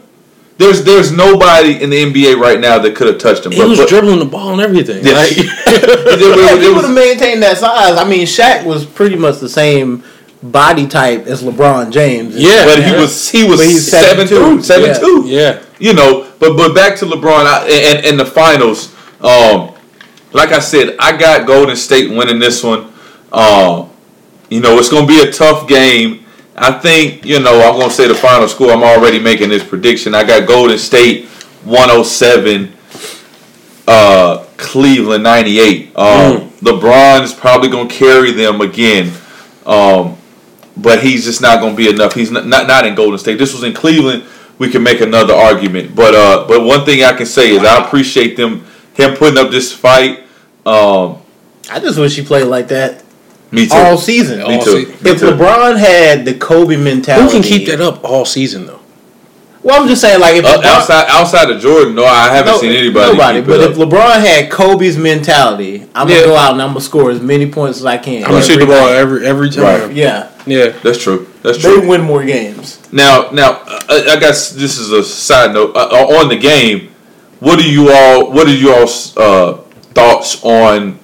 [0.58, 3.52] there's there's nobody in the NBA right now that could have touched him.
[3.52, 5.04] He But- was but- dribbling the ball and everything.
[5.04, 5.12] Yeah.
[5.14, 7.96] Like, it- Yeah, if he would have maintained that size.
[7.98, 10.04] I mean, Shaq was pretty much the same
[10.42, 12.36] body type as LeBron James.
[12.36, 12.64] Yeah.
[12.66, 14.28] but he was he was But he's seven 7'2".
[14.28, 14.98] two, seven Yeah.
[14.98, 15.22] two.
[15.26, 15.58] yeah.
[15.78, 18.94] you know, but but back to LeBron I, and and the finals.
[19.20, 19.70] Um,
[20.32, 22.92] like I said, I got Golden State winning this one.
[23.32, 23.88] Um,
[24.50, 26.23] you know, it's going to be a tough game.
[26.56, 28.70] I think you know I'm going to say the final score.
[28.70, 30.14] I'm already making this prediction.
[30.14, 31.26] I got Golden State
[31.64, 32.72] 107,
[33.88, 35.96] uh, Cleveland 98.
[35.96, 39.12] Um, LeBron is probably going to carry them again.
[39.66, 40.16] Um,
[40.76, 42.14] but he's just not going to be enough.
[42.14, 43.38] He's not, not not in Golden State.
[43.38, 44.24] This was in Cleveland.
[44.58, 47.84] We can make another argument, but uh, but one thing I can say is I
[47.84, 48.64] appreciate them
[48.94, 50.20] him putting up this fight.
[50.64, 51.18] Um,
[51.70, 53.03] I just wish he played like that
[53.54, 53.74] me too.
[53.76, 54.38] all season.
[54.38, 54.84] me all too.
[54.86, 55.26] se- Me If too.
[55.26, 58.80] LeBron had the Kobe mentality, Who can keep that up all season though?
[59.62, 62.52] Well, I'm just saying, like if Uh, LeBron, outside outside of Jordan, no, I haven't
[62.52, 63.12] no, seen anybody.
[63.12, 63.38] nobody.
[63.40, 63.76] keep But it if.
[63.78, 66.16] LeBron had Kobe's mentality, I'm Yeah.
[66.16, 68.24] gonna go out and I'm gonna score as many points as I can.
[68.24, 69.64] I'm gonna shoot the ball every every time.
[69.88, 69.92] Right.
[69.92, 70.72] Yeah, Yeah.
[70.82, 71.28] that's true.
[71.42, 71.80] That's true.
[71.80, 72.78] they win more games.
[72.92, 76.36] Now, now, uh, I, I guess this is a side note uh, uh, on the
[76.36, 76.88] game.
[77.40, 78.30] What do you all?
[78.30, 79.58] What are you all's uh,
[79.94, 80.98] thoughts on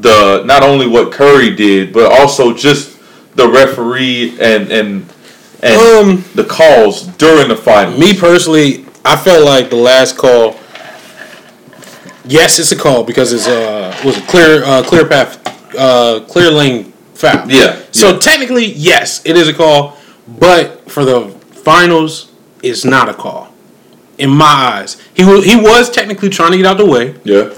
[0.00, 2.98] the not only what Curry did, but also just
[3.34, 5.06] the referee and and
[5.62, 7.98] and Um, the calls during the final?
[7.98, 10.56] Me personally, I felt like the last call.
[12.24, 15.38] Yes, it's a call because it's uh was a clear uh clear path
[15.76, 17.50] uh clear lane foul.
[17.50, 17.80] Yeah.
[17.90, 18.18] So yeah.
[18.18, 21.30] technically, yes, it is a call, but for the
[21.64, 22.30] finals,
[22.62, 23.48] it's not a call.
[24.18, 27.14] In my eyes, he was he was technically trying to get out the way.
[27.24, 27.50] yeah,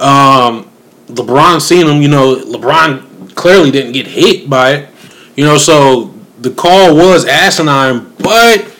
[0.00, 0.68] Um,
[1.08, 2.02] LeBron seen him.
[2.02, 4.88] You know, LeBron clearly didn't get hit by it.
[5.36, 8.72] You know, so the call was asinine, but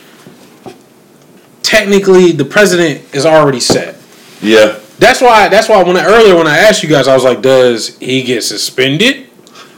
[1.63, 3.97] technically the president is already set.
[4.41, 5.49] yeah, That's why.
[5.49, 8.23] That's why when I, earlier when I asked you guys, I was like, does he
[8.23, 9.27] get suspended?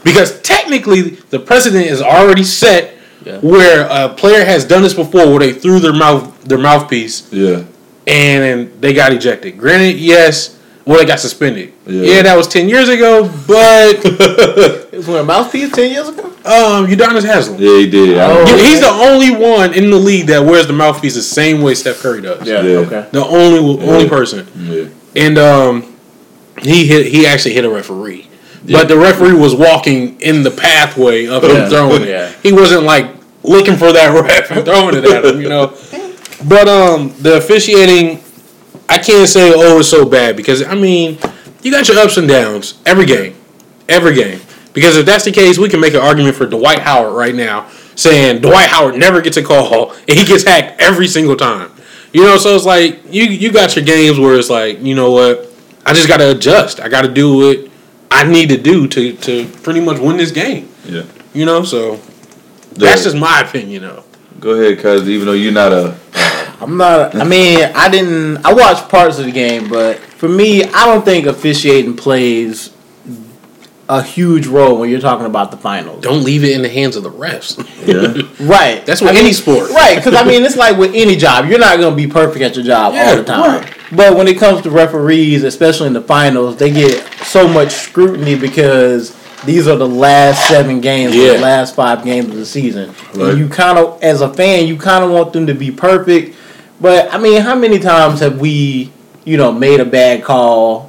[0.04, 2.94] Because technically the president is already set.
[3.24, 3.40] Yeah.
[3.40, 7.64] Where a player has done this before, where they threw their mouth their mouthpiece yeah,
[8.06, 9.58] and they got ejected.
[9.58, 10.57] Granted, yes,
[10.88, 11.72] well they got suspended.
[11.86, 12.02] Yeah.
[12.16, 14.00] Yeah, that was ten years ago, but
[14.92, 16.24] It was when a mouthpiece ten years ago.
[16.24, 17.60] um, Udonis Haslem.
[17.60, 17.78] yeah.
[17.78, 18.16] He did.
[18.18, 18.38] Oh.
[18.40, 18.62] remember.
[18.62, 22.00] He's the only one in the league that wears the mouthpiece the same way Steph
[22.00, 22.46] Curry does.
[22.48, 22.58] Yeah.
[22.60, 23.06] Okay.
[23.12, 24.08] The only only Yeah.
[24.08, 24.46] person.
[24.56, 24.88] Yeah.
[25.14, 25.94] And um,
[26.62, 27.06] he hit.
[27.06, 28.26] He actually hit a referee,
[28.64, 28.78] Yeah.
[28.78, 31.68] but the referee was walking in the pathway of him Yeah.
[31.68, 32.08] throwing it.
[32.08, 32.32] Yeah.
[32.42, 33.06] He wasn't like
[33.44, 35.74] looking for that ref and throwing it at him, you know.
[36.44, 38.20] But um, the officiating,
[38.88, 41.18] I can't say oh it's so bad because I mean,
[41.62, 43.34] you got your ups and downs every game,
[43.88, 44.40] every game.
[44.72, 47.68] Because if that's the case, we can make an argument for Dwight Howard right now,
[47.96, 51.72] saying Dwight Howard never gets a call and he gets hacked every single time.
[52.12, 55.10] You know, so it's like you you got your games where it's like, you know
[55.10, 55.52] what,
[55.84, 56.80] I just got to adjust.
[56.80, 57.70] I got to do what
[58.10, 60.68] I need to do to to pretty much win this game.
[60.84, 61.02] yeah.
[61.34, 62.00] You know, so
[62.72, 64.04] that's just my opinion, though.
[64.40, 65.76] Go ahead, cuz even though you're not a
[66.14, 67.14] uh, I'm not.
[67.14, 68.44] I mean, I didn't.
[68.44, 72.74] I watched parts of the game, but for me, I don't think officiating plays
[73.90, 76.02] a huge role when you're talking about the finals.
[76.02, 77.56] Don't leave it in the hands of the refs.
[77.86, 78.84] yeah, Right.
[78.84, 79.70] That's with I mean, any sport.
[79.70, 79.96] Right.
[79.96, 82.54] Because I mean, it's like with any job, you're not going to be perfect at
[82.54, 83.62] your job Yeah, all the time.
[83.62, 83.74] right.
[83.96, 88.34] But when it comes to referees, especially in the finals, they get so much scrutiny
[88.38, 89.16] because
[89.46, 93.30] these are the last seven games, or the last five games of the season, Right.
[93.30, 96.36] and you kind of, as a fan, you kind of want them to be perfect.
[96.80, 98.92] But I mean, how many times have we,
[99.24, 100.86] you know, made a bad call?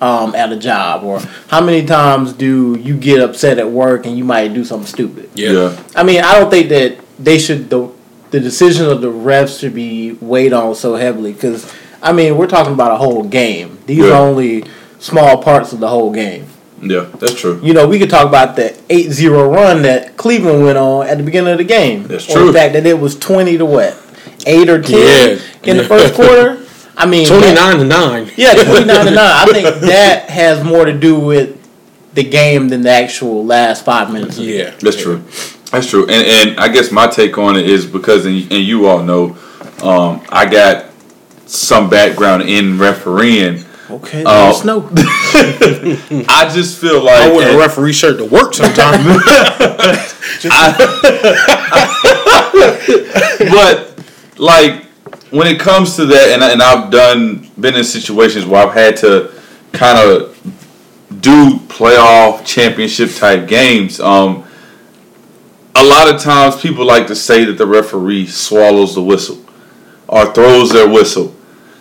[0.00, 1.18] Um, at a job, or
[1.48, 5.30] how many times do you get upset at work and you might do something stupid?
[5.34, 7.88] yeah, I mean, I don't think that they should the
[8.30, 12.48] the decision of the refs should be weighed on so heavily because I mean we're
[12.48, 13.78] talking about a whole game.
[13.86, 14.10] These Yeah.
[14.18, 14.64] are only
[14.98, 16.46] small parts of the whole game.
[16.82, 17.06] yeah.
[17.18, 17.58] That's true.
[17.62, 21.24] You know, we could talk about the 8-0 run that Cleveland went on at the
[21.24, 22.02] beginning of the game.
[22.08, 22.46] That's Or true.
[22.48, 23.96] the fact that it was twenty to what,
[24.46, 25.70] eight or ten Yeah.
[25.70, 26.60] in the first quarter.
[26.96, 28.30] I mean, twenty nine to nine.
[28.36, 29.18] yeah, twenty nine to nine.
[29.18, 31.60] I think that has more to do with
[32.14, 34.38] the game than the actual last five minutes.
[34.38, 34.70] Yeah.
[34.78, 35.22] That's true.
[35.72, 36.02] That's true.
[36.08, 39.36] And and I guess my take on it is because and, and you all know,
[39.82, 40.86] um, I got
[41.46, 43.64] some background in refereeing.
[43.90, 44.30] Okay, Oh.
[44.46, 44.88] let us know.
[46.28, 49.04] I just feel like I wear a referee shirt to work sometimes.
[53.50, 53.93] but
[54.38, 54.84] like
[55.30, 58.96] when it comes to that, and, and I've done been in situations where I've had
[58.98, 59.32] to
[59.72, 60.34] kind of
[61.20, 64.00] do playoff championship type games.
[64.00, 64.44] Um,
[65.76, 69.44] a lot of times people like to say that the referee swallows the whistle
[70.08, 71.34] or throws their whistle.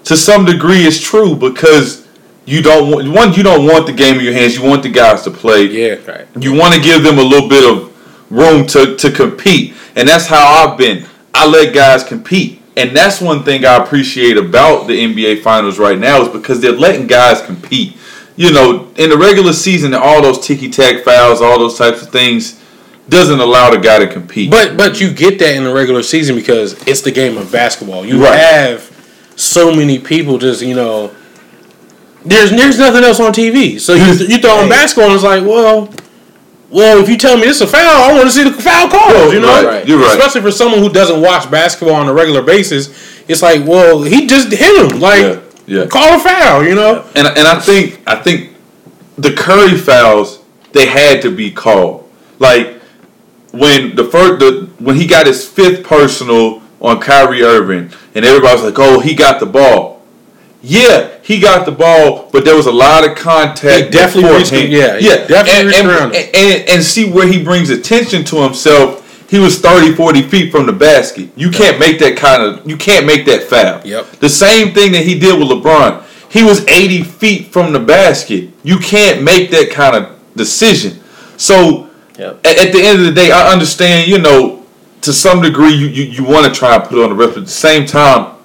[0.06, 2.08] To some degree, it's true because
[2.46, 3.34] you don't want one.
[3.34, 4.58] You don't want the game in your hands.
[4.58, 5.66] You want the guys to play.
[5.66, 5.96] Yeah.
[6.06, 6.28] Right.
[6.38, 7.94] You want to give them a little bit of
[8.32, 9.76] room to, to compete.
[9.96, 11.06] And that's how I've been.
[11.34, 12.62] I let guys compete.
[12.76, 16.72] And that's one thing I appreciate about the NBA Finals right now is because they're
[16.72, 17.96] letting guys compete.
[18.36, 22.10] You know, in the regular season, all those ticky tack fouls, all those types of
[22.10, 22.60] things,
[23.10, 24.50] doesn't allow the guy to compete.
[24.50, 28.06] But but you get that in the regular season because it's the game of basketball.
[28.06, 28.36] You Right.
[28.40, 28.90] have
[29.36, 31.12] so many people just you know.
[32.26, 35.44] There's there's nothing else on TV, so you you throw on basketball and it's like,
[35.44, 35.94] well,
[36.74, 38.90] well, if you tell me this is a foul, I want to see the foul
[38.90, 39.34] calls.
[39.34, 39.88] You know, Right, Right.
[39.88, 40.18] You're right.
[40.18, 42.90] especially for someone who doesn't watch basketball on a regular basis,
[43.28, 45.00] it's like, well, he just hit him.
[45.00, 45.86] Like, Yeah, yeah.
[45.88, 46.64] call a foul.
[46.66, 48.56] You know, And and I think I think
[49.18, 50.40] the Curry fouls
[50.74, 52.10] they had to be called.
[52.40, 52.82] Like
[53.52, 58.54] when the first the when he got his fifth personal on Kyrie Irving, and everybody
[58.56, 59.93] was like, "Oh, he got the ball."
[60.66, 63.84] Yeah, he got the ball, but there was a lot of contact.
[63.86, 66.24] He definitely reached him- yeah, yeah, definitely and, reached and, around him.
[66.24, 69.02] and, and, and see where he brings attention to himself.
[69.30, 71.30] He was 30, 40 feet from the basket.
[71.36, 72.70] You can't make that kind of.
[72.70, 73.82] You can't make that foul.
[73.86, 74.12] Yep.
[74.20, 76.04] The same thing that he did with LeBron.
[76.32, 78.50] He was 80 feet from the basket.
[78.64, 81.00] You can't make that kind of decision.
[81.38, 82.46] So Yep.
[82.46, 84.64] at, at the end of the day, I understand, you know,
[85.02, 87.30] to some degree you, you, you want to try and put on the ref.
[87.32, 88.36] But at the same time,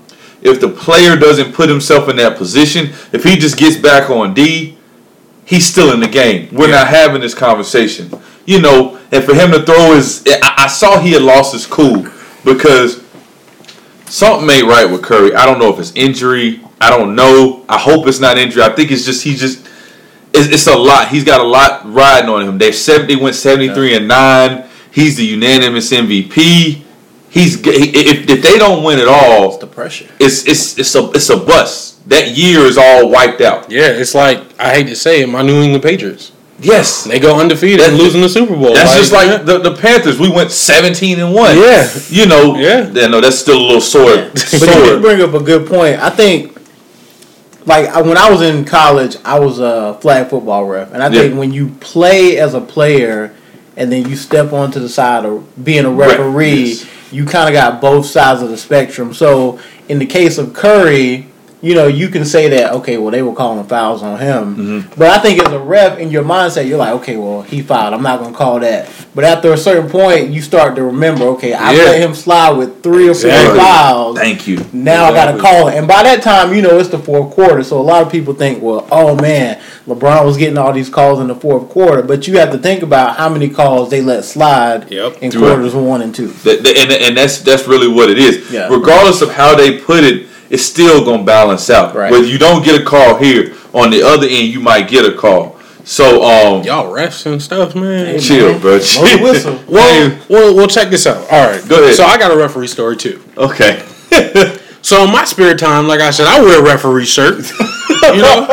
[0.42, 4.34] if the player doesn't put himself in that position, if he just gets back on
[4.34, 4.76] D,
[5.44, 6.48] he's still in the game.
[6.52, 6.76] We're Yeah.
[6.76, 8.10] not having this conversation.
[8.46, 11.66] You know, and for him to throw his I, I saw he had lost his
[11.66, 12.06] cool
[12.44, 13.02] because
[14.06, 15.34] something ain't right with Curry.
[15.34, 16.60] I don't know if it's injury.
[16.80, 17.64] I don't know.
[17.68, 18.62] I hope it's not injury.
[18.62, 19.66] I think it's just he just
[20.32, 21.08] it's, it's a lot.
[21.08, 22.58] He's got a lot riding on him.
[22.58, 24.64] They seventy went seventy three and nine.
[24.92, 26.82] He's the unanimous MVP.
[27.30, 30.08] He's if, if they don't win at all, The pressure.
[30.18, 32.08] it's it's it's a it's a bust.
[32.08, 33.70] That year is all wiped out.
[33.70, 36.32] yeah, it's like I hate to say it, my New England Patriots.
[36.60, 38.74] Yes, They go undefeated and That's- losing the Super Bowl.
[38.74, 39.38] that's just like yeah.
[39.38, 40.18] the, the Panthers.
[40.18, 41.56] We went seventeen and one.
[41.56, 41.88] Yeah.
[42.08, 42.56] you know.
[42.56, 42.90] Yeah.
[42.92, 43.06] yeah.
[43.06, 44.30] No, that's still a little sore.
[44.32, 46.00] But you did bring up a good point.
[46.00, 46.56] I think,
[47.66, 51.34] like when I was in college, I was a flag football ref, and I think
[51.34, 51.38] Yeah.
[51.38, 53.34] when you play as a player,
[53.76, 56.86] and then you step onto the side of being a Right, referee, yes.
[57.10, 59.14] You kind of got both sides of the spectrum.
[59.14, 61.26] So in the case of Curry.
[61.60, 62.98] You know, you can say that okay.
[62.98, 64.94] Well, they were calling fouls on him, Mm-hmm.
[64.96, 67.94] but I think as a ref, in your mindset, you're like, okay, well, he fouled.
[67.94, 68.88] I'm not gonna call that.
[69.12, 71.82] But after a certain point, you start to remember, okay, I Yeah.
[71.84, 73.58] let him slide with three or four Exactly.
[73.58, 74.16] fouls.
[74.18, 74.64] Thank you.
[74.72, 75.74] Now I got to call it.
[75.74, 77.64] And by that time, you know, it's the fourth quarter.
[77.64, 81.18] So a lot of people think, well, oh man, LeBron was getting all these calls
[81.18, 82.02] in the fourth quarter.
[82.02, 85.16] But you have to think about how many calls they let slide Yep.
[85.22, 85.54] in Throughout.
[85.54, 86.28] quarters one and two.
[86.44, 88.48] That, that- and, and that's that's really what it is.
[88.52, 88.68] Yeah.
[88.68, 91.94] Regardless of how they put it, it's still gonna balance out.
[91.94, 92.10] Right.
[92.10, 95.16] Whether you don't get a call here, on the other end you might get a
[95.16, 95.58] call.
[95.84, 98.20] So um, y'all refs and stuff, man.
[98.20, 98.60] Chill, man.
[98.60, 98.70] bro.
[98.72, 99.22] Blow the Chill.
[99.22, 99.64] whistle.
[99.68, 101.16] Well, well, well, check this out.
[101.30, 101.94] All right, Go ahead.
[101.94, 103.22] So I got a referee story too.
[103.36, 103.84] Okay.
[104.80, 107.36] So in my spare time, like I said, I wear a referee shirt.
[108.14, 108.46] you know,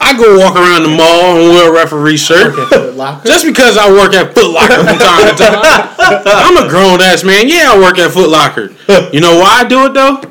[0.00, 2.54] I go walk around the mall and wear a referee shirt.
[2.54, 3.28] Okay, Foot Locker.
[3.28, 7.24] Just because I work at Foot Locker from time to time, I'm a grown ass
[7.24, 7.48] man.
[7.48, 8.70] Yeah, I work at Foot Locker.
[9.12, 10.22] You know why I do it though?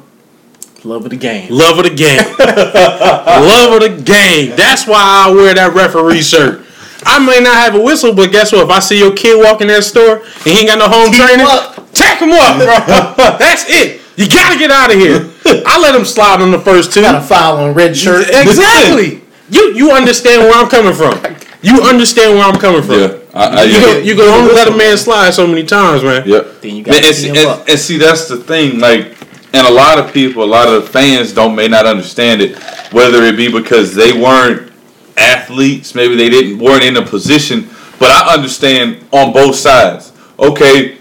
[0.83, 1.47] Love of the game.
[1.49, 2.17] Love of the game.
[2.39, 4.55] Love of the game.
[4.55, 6.65] That's why I wear that referee shirt.
[7.05, 8.63] I may not have a whistle, but guess what?
[8.65, 11.11] If I see your kid walking in that store and he ain't got no home
[11.11, 11.91] Tee training, up.
[11.93, 12.75] tack him up, bro.
[13.39, 14.01] That's it.
[14.15, 15.29] You gotta get out of here.
[15.65, 17.01] I let him slide on the first two.
[17.01, 18.27] Got a foul on red shirt.
[18.29, 19.21] Exactly.
[19.49, 21.13] You you understand where I'm coming from.
[21.61, 22.99] You understand where I'm coming from.
[22.99, 23.17] Yeah.
[23.33, 23.79] I, I, You yeah.
[23.79, 26.27] can, you can only let a man slide so many times, man.
[26.27, 26.61] Yep.
[26.61, 27.67] Then you got and, to see, him and, up.
[27.67, 28.79] and see, that's the thing.
[28.79, 29.17] Like,
[29.53, 32.57] and a lot of people, a lot of fans don't may not understand it.
[32.91, 34.71] Whether it be because they weren't
[35.17, 37.69] athletes, maybe they didn't weren't in a position.
[37.99, 40.11] But I understand on both sides.
[40.39, 40.97] Okay,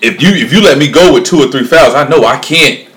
[0.00, 2.38] if you if you let me go with two or three fouls, I know I
[2.38, 2.88] can't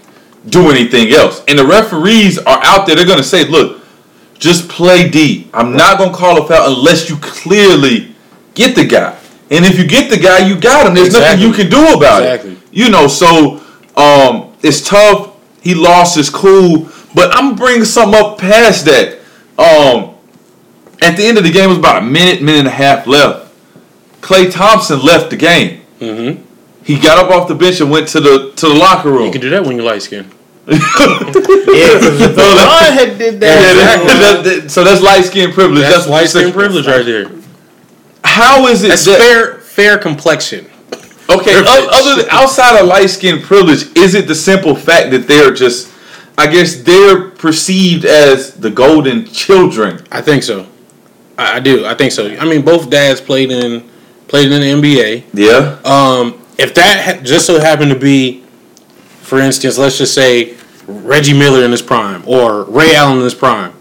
[0.47, 1.43] do anything else.
[1.47, 2.95] And the referees are out there.
[2.95, 3.83] They're gonna say, look,
[4.37, 5.49] just play D.
[5.53, 8.15] I'm not gonna call a foul unless you clearly
[8.53, 9.17] get the guy.
[9.49, 10.93] And if you get the guy, you got him.
[10.93, 11.45] There's Exactly.
[11.45, 12.51] nothing you can do about Exactly.
[12.51, 12.57] it.
[12.71, 13.61] You know, so
[13.95, 15.34] um, it's tough.
[15.62, 19.19] He lost his cool, but I'm bringing something up past that.
[19.58, 20.13] Um,
[21.01, 23.08] at the end of the game, it was about a minute, minute and a half
[23.08, 23.53] left.
[24.21, 25.82] Klay Thompson left the game.
[25.99, 26.43] Mm-hmm.
[26.84, 29.25] He got up off the bench and went to the to the locker room.
[29.25, 30.32] You can do that when you're light skinned.
[30.67, 35.51] Yeah, because if LeBron had did Yeah, that, that- that- that- so that's light skin
[35.51, 35.82] privilege.
[35.82, 37.30] That's That's, light skin privilege right there.
[38.23, 40.65] How is it That's that, fair fair complexion.
[41.29, 45.53] Okay, other than, outside of light skin privilege, is it the simple fact that they're
[45.53, 45.91] just,
[46.37, 50.05] I guess they're perceived as the golden children?
[50.11, 50.67] I think so.
[51.37, 51.85] I, I do.
[51.85, 52.27] I think so.
[52.27, 53.89] I mean, both dads played in
[54.27, 55.23] played in the NBA.
[55.33, 55.79] Yeah.
[55.83, 58.43] Um, if that ha- just so happened to be,
[59.21, 63.35] for instance, let's just say Reggie Miller in his prime or Ray Allen in his
[63.35, 63.73] prime,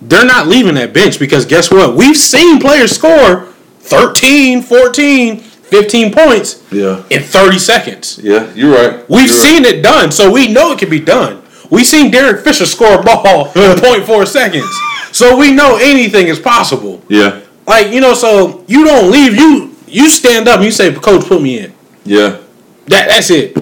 [0.00, 1.96] they're not leaving that bench because guess what?
[1.96, 5.38] We've seen players score 13, 14,
[5.72, 7.02] 15 points Yeah.
[7.10, 8.20] in 30 seconds.
[8.22, 9.08] Yeah, you're right.
[9.08, 11.42] We've You're seen it done, so we know it can be done.
[11.70, 14.68] We've seen Derek Fisher score a ball in 0.4 seconds.
[15.12, 17.02] So we know anything is possible.
[17.08, 17.40] Yeah.
[17.66, 21.24] Like, you know, so you don't leave, you you stand up and you say, Coach,
[21.26, 21.72] put me in.
[22.04, 22.38] Yeah.
[22.86, 23.56] That that's it.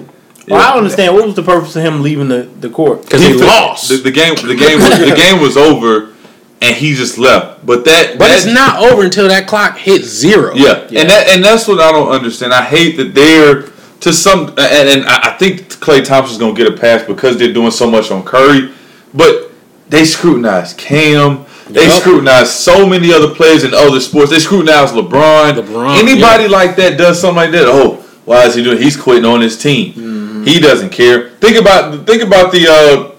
[0.47, 3.03] well, I don't understand what was the purpose of him leaving the, the court.
[3.03, 3.87] Because he fi- lost.
[3.89, 4.35] The, the game.
[4.35, 4.79] The game.
[4.79, 6.13] Was, the game was over,
[6.61, 7.65] and he just left.
[7.65, 8.17] But that.
[8.17, 10.53] but that, it's not over until that clock hits zero.
[10.53, 10.87] Yeah.
[10.89, 11.01] Yeah.
[11.01, 12.53] and that and that's what I don't understand.
[12.53, 13.63] I hate that they're
[14.01, 17.53] to some and, and I I think Klay Thompson's gonna get a pass because they're
[17.53, 18.71] doing so much on Curry,
[19.13, 19.51] but
[19.89, 21.45] they scrutinize Cam.
[21.69, 22.01] They Yup.
[22.01, 24.29] scrutinize so many other players in other sports.
[24.29, 25.53] They scrutinize LeBron.
[25.53, 26.49] LeBron, Anybody yeah.
[26.49, 27.63] like that does something like that.
[27.65, 27.95] Oh,
[28.25, 28.77] why is he doing?
[28.77, 29.93] He's quitting on his team.
[29.93, 30.43] Mm-hmm.
[30.43, 31.29] He doesn't care.
[31.29, 33.15] Think about think about the uh,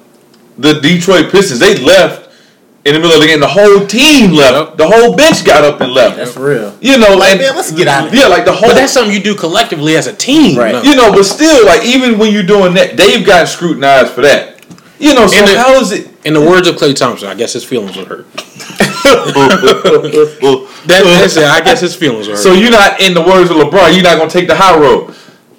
[0.59, 1.61] the Detroit Pistons.
[1.61, 2.22] They left
[2.85, 3.41] in the middle of the game.
[3.41, 4.55] The whole team left.
[4.55, 4.77] Yup.
[4.77, 6.17] The whole bench got up and left.
[6.17, 6.77] That's real.
[6.81, 8.69] You know, Like, and man, let's get out of Yeah, like the whole.
[8.71, 10.59] But that's something you do collectively as a team.
[10.59, 10.73] Right.
[10.73, 10.83] no.
[10.83, 14.65] you know, but still, like even when you're doing that, they've gotten scrutinized for that.
[14.99, 16.09] You know, so And the- how is it?
[16.25, 18.27] In the words of Klay Thompson, I guess his feelings were hurt.
[20.85, 21.45] That, that's it.
[21.45, 22.43] I guess his feelings were hurt.
[22.43, 25.15] So you're not, in the words of LeBron, you're not gonna take the high road.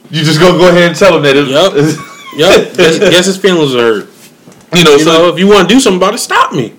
[0.09, 1.35] You just gonna go ahead and tell him that.
[1.35, 1.73] It, yep.
[2.35, 2.75] Yep.
[2.77, 4.09] guess, guess his feelings were hurt.
[4.75, 6.73] you know, You so know, if you want to do something about it, stop me.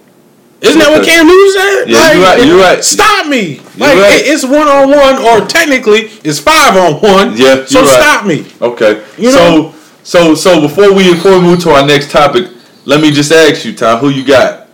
[0.64, 1.10] Isn't that what Okay.
[1.12, 1.88] Cam Newton said?
[1.88, 2.82] Yeah, you're right, you're right.
[2.84, 3.58] Stop me.
[3.76, 4.20] Like right.
[4.20, 7.36] it- it's one on one, or technically it's five on one.
[7.36, 8.00] Yeah, So you're right.
[8.00, 8.46] stop me.
[8.60, 9.02] okay.
[9.18, 9.72] You know-
[10.02, 12.48] so so so before we before we move to our next topic,
[12.84, 14.68] let me just ask you, Ty, who you got?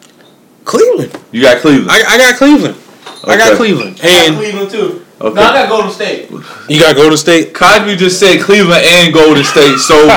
[0.64, 1.16] Cleveland.
[1.32, 1.90] You got Cleveland.
[1.90, 2.76] I, I got Cleveland.
[3.26, 3.56] I got Okay.
[3.56, 4.00] Cleveland.
[4.02, 5.04] And Cleveland too.
[5.22, 5.34] Okay.
[5.34, 6.30] No, I got Golden State.
[6.70, 7.52] you got Golden State.
[7.52, 9.94] Cosby just said Cleveland and Golden State, so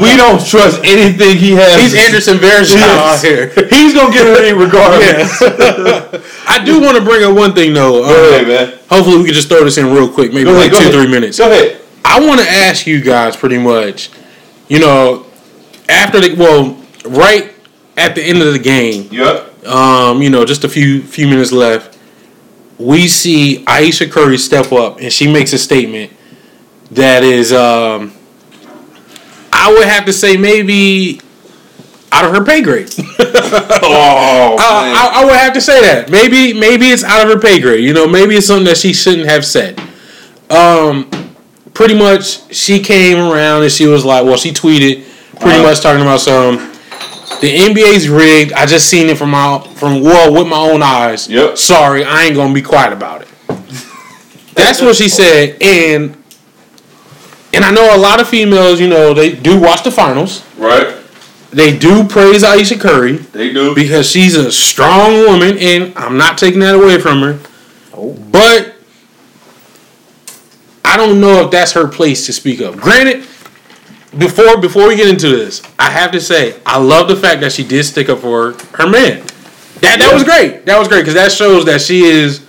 [0.00, 1.82] we don't trust anything he has.
[1.82, 3.48] He's Anderson Varejao out here.
[3.70, 5.42] He's gonna get a ring regardless.
[6.48, 8.02] I do want to bring up one thing though.
[8.02, 8.78] Go ahead, man.
[8.88, 10.92] Hopefully we can just throw this in real quick, maybe like two, ahead.
[10.92, 11.38] three minutes.
[11.38, 11.80] Go ahead.
[12.04, 14.10] I want to ask you guys pretty much,
[14.68, 15.26] you know,
[15.88, 17.52] after the well, right
[17.96, 19.66] at the end of the game, Yep.
[19.66, 21.95] um, you know, just a few few minutes left,
[22.78, 26.12] we see Ayesha Curry step up and she makes a statement
[26.90, 28.12] that is, um,
[29.52, 31.20] I would have to say maybe
[32.12, 32.92] out of her pay grade.
[33.88, 37.38] Oh, Uh, I, I would have to say that maybe maybe it's out of her
[37.40, 37.84] pay grade.
[37.84, 39.80] You know, maybe it's something that she shouldn't have said.
[40.50, 41.08] Um,
[41.74, 45.04] pretty much, she came around and she was like, well, she tweeted
[45.40, 45.62] pretty Uh-huh.
[45.62, 46.72] much talking about some.
[47.40, 48.52] The NBA's rigged.
[48.54, 51.28] I just seen it from my from well with my own eyes.
[51.28, 51.58] Yep.
[51.58, 53.28] Sorry, I ain't gonna be quiet about it.
[54.54, 56.16] That's what she said, and
[57.52, 58.80] and I know a lot of females.
[58.80, 60.42] You know, they do watch the finals.
[60.58, 60.94] right.
[61.52, 63.74] They do praise Ayesha Curry They do.
[63.74, 67.38] because she's a strong woman, and I'm not taking that away from her.
[67.94, 68.12] Oh.
[68.30, 68.74] But
[70.84, 72.76] I don't know if that's her place to speak up.
[72.76, 73.24] Granted,
[74.18, 77.52] before before we get into this, I have to say I love the fact that
[77.52, 79.20] she did stick up for her man.
[79.80, 80.14] That that Yeah.
[80.14, 80.66] was great.
[80.66, 82.40] That was great because that shows that she is.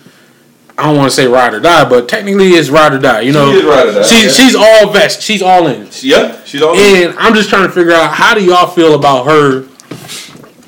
[0.79, 3.21] I don't want to say ride or die, but technically it's ride or die.
[3.21, 4.29] You know, is ride or die, She, yeah.
[4.31, 5.21] she's all vest.
[5.23, 5.87] She's all in.
[6.01, 6.75] yeah, she's all.
[6.77, 7.09] In.
[7.09, 9.67] And I'm just trying to figure out how do y'all feel about her,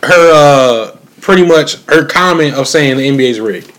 [0.03, 3.71] her uh, pretty much her comment of saying the NBA's rigged.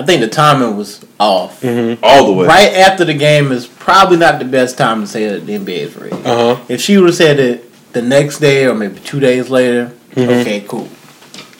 [0.00, 1.62] I think the timing was off.
[2.02, 2.46] all the way.
[2.46, 5.68] Right after the game is probably not the best time to say that the NBA
[5.68, 6.26] is rigged.
[6.26, 6.64] Uh huh.
[6.70, 10.64] If she would have said it the next day or maybe two days later, okay,
[10.66, 10.88] cool.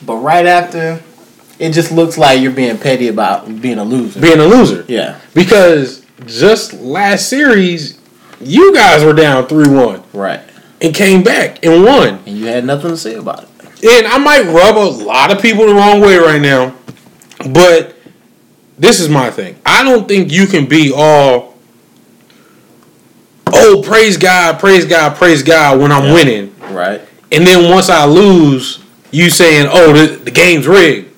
[0.06, 1.02] But right after,
[1.58, 4.18] it just looks like you're being petty about being a loser.
[4.22, 8.00] Being a loser yeah, because just last series,
[8.40, 10.40] you guys were down three one right.
[10.80, 12.20] and came back and won.
[12.24, 13.48] And you had nothing to say about it.
[13.84, 16.74] And I might rub a lot of people the wrong way right now,
[17.52, 17.96] but
[18.80, 19.56] this is my thing.
[19.64, 21.54] I don't think you can be all,
[23.52, 26.14] oh, praise God, praise God, praise God when I'm Yeah.
[26.14, 26.54] winning.
[26.70, 27.00] Right.
[27.32, 28.80] And then once I lose,
[29.12, 31.08] you saying, "Oh, the, the game's rigged."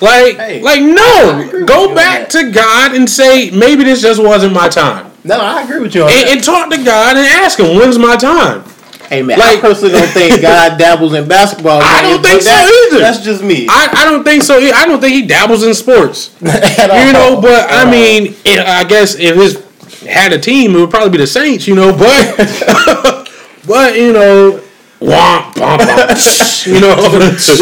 [0.00, 1.64] Like, Hey, like no.
[1.66, 5.78] Go back to God and say, maybe this just wasn't my time, No, I agree
[5.80, 6.32] with you on and, that.
[6.32, 8.64] and talk to God and ask Him, "When's my time?"
[9.08, 11.80] Hey man, Like- I personally don't think God dabbles in basketball.
[11.82, 13.00] I don't think so that- either.
[13.00, 13.66] That's just me.
[13.68, 14.58] I, I don't think so.
[14.58, 16.34] I don't think he dabbles in sports.
[16.44, 17.06] At all.
[17.06, 17.90] You know, but At I all.
[17.90, 19.64] mean, it, I guess if his
[20.06, 21.66] had a team, it would probably be the Saints.
[21.66, 22.36] You know, but
[23.66, 24.60] but you know,
[25.00, 26.66] womp womp womp.
[26.66, 26.96] you know,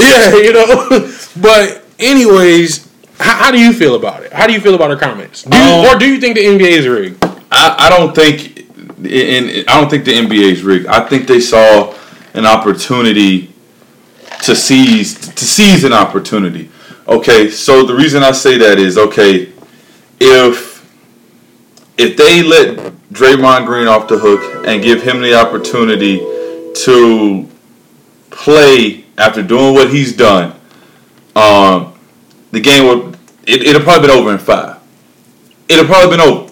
[0.00, 1.12] yeah, you know.
[1.40, 2.88] But anyways,
[3.18, 4.32] how, how do you feel about it?
[4.32, 5.42] How do you feel about her comments?
[5.44, 7.24] Do you, Um, or do you think the NBA is rigged?
[7.50, 8.51] I, I don't think
[9.06, 10.86] in I don't think the NBA is rigged.
[10.86, 11.94] I think they saw
[12.34, 13.52] an opportunity
[14.42, 16.70] to seize to seize an opportunity.
[17.06, 19.52] Okay, so the reason I say that is okay,
[20.20, 20.72] if
[21.98, 26.18] if they let Draymond Green off the hook and give him the opportunity
[26.84, 27.48] to
[28.30, 30.54] play after doing what he's done,
[31.36, 31.92] um,
[32.50, 34.80] the game would it, it'll probably been over in five.
[35.68, 36.51] It'll probably been over.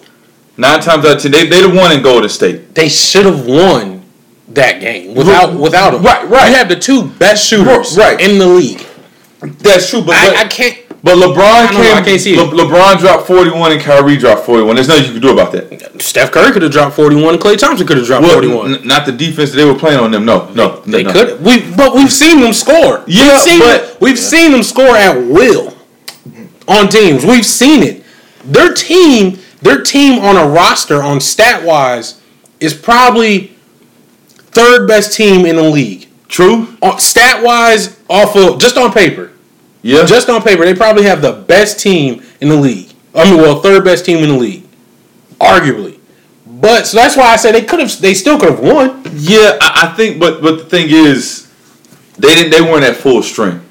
[0.57, 2.75] Nine times out of ten, they they'd have won in Golden State.
[2.75, 4.03] They should have won
[4.49, 6.03] that game without without him.
[6.03, 6.49] Right, right.
[6.49, 8.19] You have the two best shooters Right.
[8.19, 8.85] in the league.
[9.41, 10.77] That's true, but I, I can't.
[11.03, 11.97] but LeBron I don't know, came.
[11.97, 12.37] I can't see it.
[12.37, 14.75] Le- LeBron dropped forty one and Kyrie dropped forty one.
[14.75, 15.99] There's nothing you can do about that.
[16.01, 17.37] Steph Curry could have dropped forty one.
[17.39, 18.75] Klay Thompson could have dropped Well, forty one.
[18.75, 20.25] n- not the defense that they were playing on them.
[20.25, 21.11] No, no, They no.
[21.13, 21.41] could.
[21.43, 23.03] We but we've seen them score.
[23.07, 25.75] Yeah, we've seen, but- we've seen them score at will
[26.67, 27.25] on teams.
[27.25, 28.03] We've seen it.
[28.45, 32.21] Their team, their team on a roster on stat wise
[32.59, 33.55] is probably
[34.51, 36.07] third best team in the league.
[36.27, 36.67] True.
[36.81, 39.31] Uh, on, stat wise, off of just on paper,
[39.81, 40.05] Yeah.
[40.05, 42.89] just on paper, they probably have the best team in the league.
[43.13, 44.63] I mean, well, third best team in the league,
[45.39, 45.99] arguably.
[46.47, 47.99] But so that's why I say they could have.
[47.99, 49.01] They still could have won.
[49.15, 49.57] yeah.
[49.61, 51.51] I, I think, but but the thing is,
[52.17, 52.51] they didn't.
[52.51, 53.63] They weren't at full strength.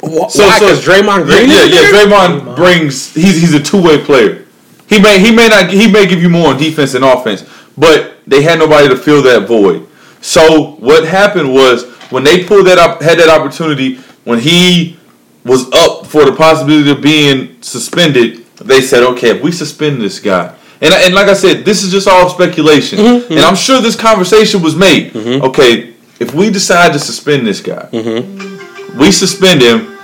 [0.00, 0.28] Why?
[0.28, 1.50] So- so- Because Draymond Yeah, Green.
[1.50, 1.80] yeah, is yeah.
[1.92, 2.06] there?
[2.06, 3.12] Draymond brings.
[3.14, 4.46] He's he's a two way player.
[4.88, 7.44] He may he may not he may give you more on defense and offense,
[7.76, 9.86] but they had nobody to fill that void.
[10.20, 14.96] So what happened was when they pulled that up, had that opportunity when he
[15.44, 18.44] was up for the possibility of being suspended.
[18.56, 21.92] They said, okay, if we suspend this guy, and and like I said, this is
[21.92, 25.14] just all speculation, Mm-hmm, and I'm sure this conversation was made.
[25.14, 28.98] Okay, if we decide to suspend this guy, Mm-hmm.
[28.98, 29.96] we suspend him.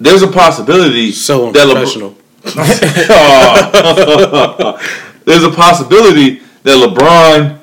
[0.00, 2.16] There's a possibility So that LeBron- unprofessional.
[5.24, 7.60] there's a possibility that LeBron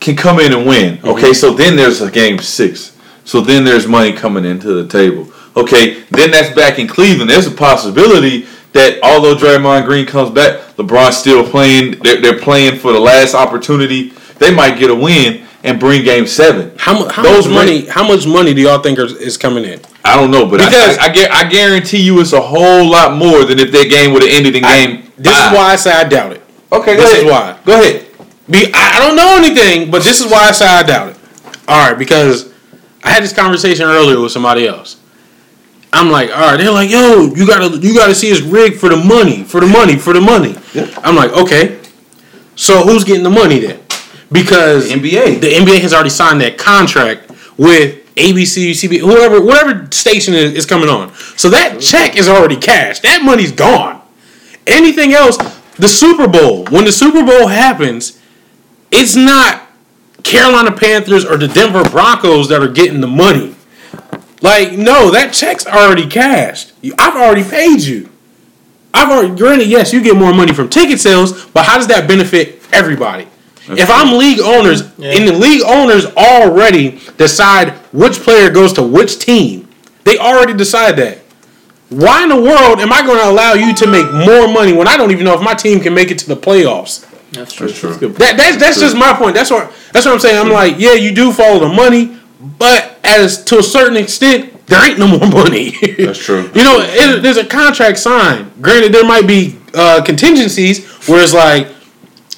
[0.00, 0.98] can come in and win.
[0.98, 1.08] Mm-hmm.
[1.08, 2.96] Okay, so then there's a game six.
[3.24, 5.32] So then there's money coming into the table.
[5.56, 7.28] Okay, then that's back in Cleveland.
[7.28, 11.98] There's a possibility that although Draymond Green comes back, LeBron's still playing.
[11.98, 14.10] They're, they're playing for the last opportunity.
[14.38, 16.72] They might get a win and bring game seven.
[16.78, 17.86] How, mu- how Those much money?
[17.86, 19.80] How much money do y'all think is, is coming in?
[20.04, 23.16] I don't know, but Because- I, I, I, I guarantee you it's a whole lot
[23.16, 25.10] more than if that game would have ended in game.
[25.18, 25.52] This five.
[25.52, 26.42] is why I say I doubt it.
[26.70, 27.24] Okay, go This ahead.
[27.26, 27.58] is why.
[27.64, 28.06] Go ahead.
[28.48, 31.16] Be, I I don't know anything, but this is why I say I doubt it.
[31.66, 32.52] All right, because
[33.04, 34.96] I had this conversation earlier with somebody else.
[35.92, 38.88] I'm like, all right, they're like, yo, you gotta, you gotta see his rig for
[38.90, 40.54] the money, for the money, for the money.
[41.02, 41.80] I'm like, okay,
[42.56, 43.80] so who's getting the money then?
[44.30, 45.40] Because The NBA.
[45.40, 50.66] the NBA has already signed that contract with ABC, CB, whoever, whatever station is, is
[50.66, 51.14] coming on.
[51.36, 53.02] So that check is already cashed.
[53.02, 54.02] That money's gone.
[54.66, 55.36] Anything else,
[55.76, 56.64] the Super Bowl.
[56.66, 58.20] When the Super Bowl happens,
[58.90, 59.62] it's not
[60.24, 63.54] Carolina Panthers or the Denver Broncos that are getting the money.
[64.42, 66.72] Like, no, that check's already cashed.
[66.98, 68.10] I've already paid you.
[68.92, 72.08] I've already granted, yes, you get more money from ticket sales, but how does that
[72.08, 73.28] benefit everybody?
[73.70, 79.18] If I'm league owners, and the league owners already decide which player goes to which
[79.18, 79.68] team,
[80.04, 81.18] they already decide that.
[81.90, 84.86] Why in the world am I going to allow you to make more money when
[84.86, 87.06] I don't even know if my team can make it to the playoffs?
[87.32, 87.66] That's true.
[87.66, 87.96] That's true.
[87.96, 88.14] good.
[88.16, 89.34] That, that's that's just my point.
[89.34, 90.38] That's what that's what I'm saying.
[90.38, 94.86] I'm like, yeah, you do follow the money, but as to a certain extent, there
[94.86, 95.74] ain't no more money.
[95.98, 96.50] That's true.
[96.54, 98.50] you know, it, there's a contract signed.
[98.62, 101.68] Granted, there might be uh, contingencies where it's like,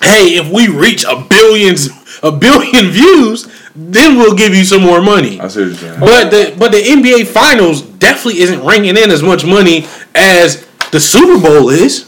[0.02, 1.88] hey, if we reach a billions
[2.22, 5.40] a billion views, then we'll give you some more money.
[5.40, 6.00] I see what you're saying.
[6.00, 11.00] But the but the NBA Finals definitely isn't ringing in as much money as the
[11.00, 12.04] Super Bowl is.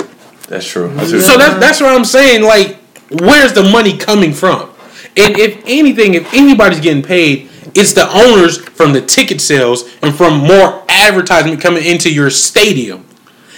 [0.49, 0.90] That's true.
[1.07, 2.43] See So that's that's what I'm saying.
[2.43, 2.78] Like,
[3.11, 4.70] where's the money coming from?
[5.16, 10.14] And if anything, if anybody's getting paid, it's the owners from the ticket sales and
[10.14, 13.05] from more advertisement coming into your stadium.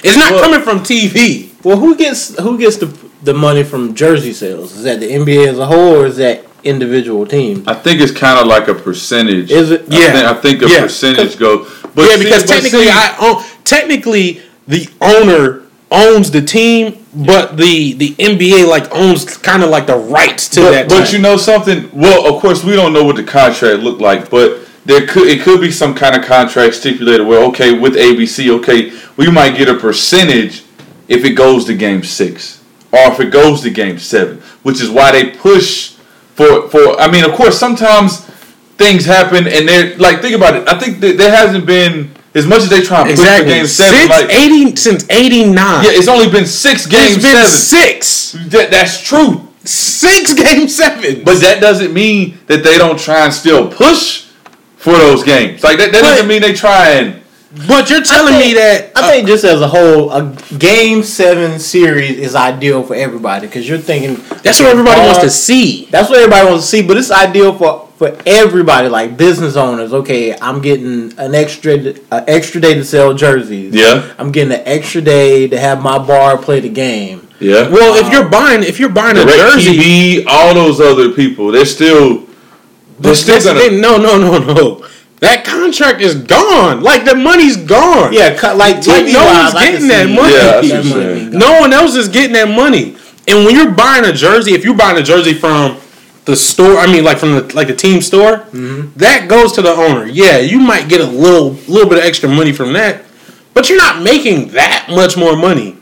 [0.02, 1.50] It's not Well- coming from TV.
[1.64, 2.86] Well, who gets who gets the
[3.24, 4.76] the money from jersey sales?
[4.76, 7.66] Is that the NBA as a whole, or is that individual teams?
[7.66, 9.50] I think it's kind of like a percentage.
[9.50, 9.86] Is it?
[9.90, 10.12] I Yeah.
[10.12, 10.80] think, I think a Yeah.
[10.82, 11.66] percentage goes.
[11.94, 13.42] But yeah, see- because but technically, see- I own.
[13.64, 15.60] Technically, the owner
[15.90, 20.60] owns the team, but the the NBA like owns kind of like the rights to
[20.60, 20.88] But, that.
[20.88, 21.16] but team.
[21.16, 21.88] you know something?
[21.92, 25.42] Well, of course, we don't know what the contract looked like, but there could it
[25.42, 29.68] could be some kind of contract stipulated where okay, with ABC, okay, we might get
[29.68, 30.62] a percentage
[31.08, 32.53] if it goes to game six
[32.94, 35.90] or if it goes to game seven, which is why they push
[36.34, 36.98] for for.
[37.00, 38.20] I mean, of course, sometimes
[38.78, 40.68] things happen and they're like think about it.
[40.68, 43.52] I think that there hasn't been as much as they try and push for exactly
[43.54, 43.94] game seven.
[43.98, 45.84] since like, eighty since eighty nine.
[45.84, 47.46] yeah, it's only been six game it's been seven.
[47.48, 49.48] six That, that's true.
[49.64, 51.22] six game seven.
[51.24, 54.22] But that doesn't mean that they don't try and still push
[54.76, 55.62] for those games.
[55.64, 57.22] Like that, that But- doesn't mean they try and.
[57.68, 61.58] But you're telling think- me that I think just as a whole, a game seven
[61.58, 65.86] series is ideal for everybody because you're thinking that's what everybody wants to uh, see.
[65.90, 69.92] That's what everybody wants to see, but it's ideal for for everybody, like business owners.
[69.92, 73.74] Okay, I'm getting an extra an extra day to sell jerseys.
[73.74, 74.12] Yeah.
[74.18, 77.28] I'm getting an extra day to have my bar play the game.
[77.40, 77.68] Yeah.
[77.68, 81.64] Well, if you're buying if you're buying a jersey, TV, all those other people, they're
[81.64, 82.26] still.
[82.98, 83.58] They're still gonna.
[83.58, 83.80] thing.
[83.80, 84.86] no no no no.
[85.24, 86.82] That contract is gone.
[86.82, 88.12] Like the money's gone.
[88.12, 90.34] Yeah, cut like TV Like, no wise, one's I can getting that money.
[90.34, 91.14] Yeah, that money saying.
[91.18, 91.38] being gone.
[91.40, 92.96] No one else is getting that money.
[93.26, 95.78] And when you're buying a jersey, if you're buying a jersey from
[96.26, 98.98] the store, I mean, like from the like the team store, Mm-hmm.
[98.98, 100.06] that goes to the owner.
[100.06, 103.02] Yeah, you might get a little little bit of extra money from that,
[103.54, 105.76] but you're not making that much more money.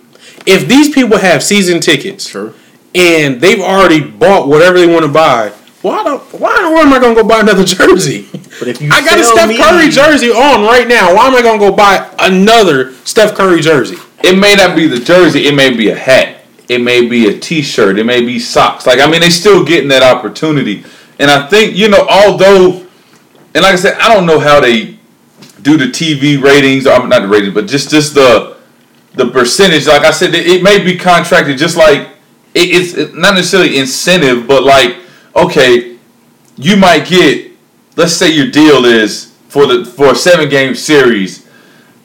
[0.46, 2.52] If these people have season tickets, Sure.
[2.94, 5.52] and they've already bought whatever they want to buy,
[5.82, 8.28] why don't why in the world am I gonna go buy another jersey?
[8.58, 11.14] But if you I got a sell Steph me- Curry jersey on right now.
[11.14, 13.96] Why am I gonna go buy another Steph Curry jersey?
[14.22, 15.46] It may not be the jersey.
[15.46, 16.38] It may be a hat.
[16.68, 17.98] It may be a T-shirt.
[17.98, 18.86] It may be socks.
[18.86, 20.84] Like I mean, they still getting that opportunity.
[21.18, 22.86] And I think you know, although,
[23.54, 24.96] and like I said, I don't know how they
[25.62, 26.86] do the TV ratings.
[26.86, 28.56] Or not the ratings, but just just the
[29.14, 29.86] the percentage.
[29.88, 32.02] Like I said, it, it may be contracted just like
[32.54, 34.96] it, it's it's not necessarily incentive, but like
[35.36, 35.96] okay,
[36.56, 37.50] you might get.
[37.96, 41.46] Let's say your deal is for the for a seven game series,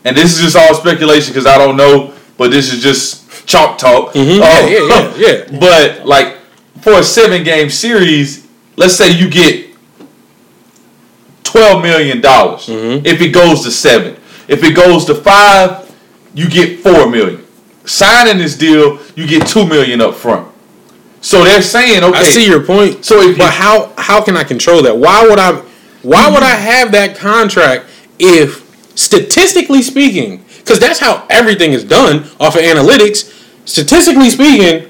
[0.03, 3.77] and this is just all speculation because I don't know, but this is just chalk
[3.77, 4.13] talk.
[4.13, 4.41] Mhm.
[4.43, 5.59] Oh, Yeah, yeah, yeah, yeah.
[5.59, 6.37] But like
[6.81, 9.69] for a seven game series, let's say you get
[11.43, 13.05] twelve million dollars Mm-hmm.
[13.05, 14.15] if it goes to seven.
[14.47, 15.93] If it goes to five,
[16.33, 17.43] you get four million.
[17.85, 20.47] Signing this deal, you get two million up front.
[21.21, 23.03] So they're saying, okay, I see your point.
[23.03, 24.97] So if but how how can I control that?
[24.97, 25.61] Why would I
[26.03, 27.85] why would I have that contract
[28.19, 33.33] if statistically speaking, because that's how everything is done off of analytics,
[33.65, 34.89] statistically speaking,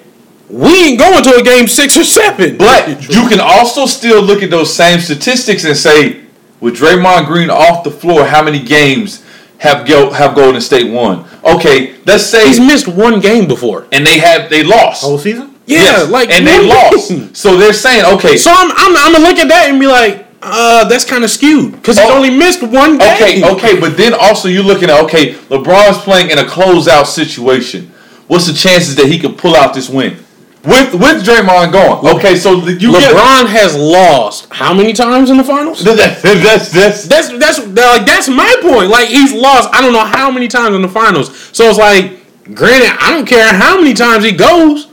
[0.50, 2.58] we ain't going to a game six or seven.
[2.58, 6.24] But you can also still look at those same statistics and say,
[6.60, 9.24] with Draymond Green off the floor, how many games
[9.60, 11.26] have have Golden State won?
[11.44, 13.88] Okay, let's say, he's missed one game before.
[13.92, 15.04] and they have they lost.
[15.04, 15.56] whole season.
[15.68, 17.36] Yeah, Yes, like and they lost.
[17.36, 20.26] So they're saying, okay, So I'm I'm, I'm gonna look at that and be like,
[20.42, 22.16] uh, that's kind of skewed because Oh.
[22.16, 23.14] only missed one game.
[23.14, 27.92] okay, okay, but then also you're looking at okay, LeBron's playing in a closeout situation.
[28.28, 30.16] What's the chances that he could pull out this win
[30.64, 32.06] with with Draymond gone?
[32.16, 35.84] Okay, so you get LeBron has lost how many times in the finals?
[35.84, 38.90] that's that's that's That's that's like that's my point.
[38.90, 41.28] Like he's lost I don't know how many times in the finals.
[41.52, 42.24] So it's like,
[42.56, 44.88] granted, I don't care how many times he goes,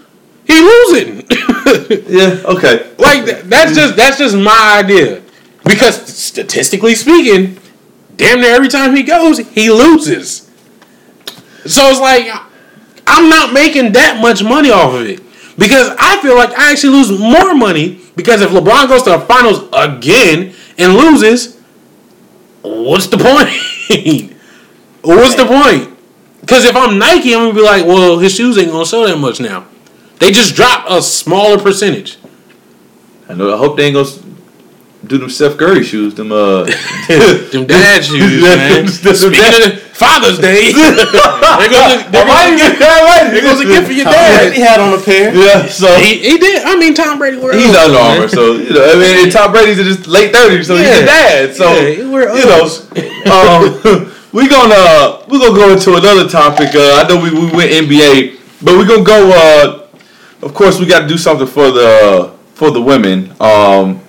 [0.47, 1.27] he losing.
[2.09, 2.91] yeah okay.
[2.99, 5.23] like that's just that's just my idea.
[5.65, 7.59] Because statistically speaking,
[8.17, 10.51] damn near every time he goes, he loses.
[11.67, 12.29] So it's like
[13.07, 15.21] I'm not making that much money off of it.
[15.57, 19.21] Because I feel like I actually lose more money because if LeBron goes to the
[19.21, 21.61] finals again and loses,
[22.63, 23.49] what's the point?
[25.03, 25.97] what's the point?
[26.41, 29.17] Because if I'm Nike, I'm gonna be like, well, his shoes ain't gonna sell that
[29.19, 29.67] much now.
[30.19, 32.19] They just dropped a smaller percentage.
[33.29, 33.55] I know.
[33.55, 34.09] I hope they ain't gonna
[35.07, 36.15] do them Steph Curry shoes.
[36.15, 36.65] Them uh,
[37.53, 38.89] Them dad shoes, man.
[38.89, 40.97] Speaking of Father's Day, there
[41.71, 44.69] goes a, there goes a gift, there goes a gift for your Tom Brady dad.
[44.69, 45.35] had on a pair.
[45.35, 46.65] Yeah, so He, he did.
[46.65, 47.99] I mean, Tom Brady wore he's Uggs, Under.
[47.99, 48.85] Armour, so you know.
[48.85, 51.55] I mean, and Tom Brady's in his late thirties, so he's a dad.
[51.55, 52.65] So Yeah, he wear you know,
[53.31, 56.75] um, we gonna we gonna go into another topic.
[56.75, 59.31] Uh, I know we, we went NBA, but we're gonna go.
[59.33, 59.84] Uh,
[60.45, 63.35] of course, we got to do something for the for the women.
[63.41, 64.01] Um,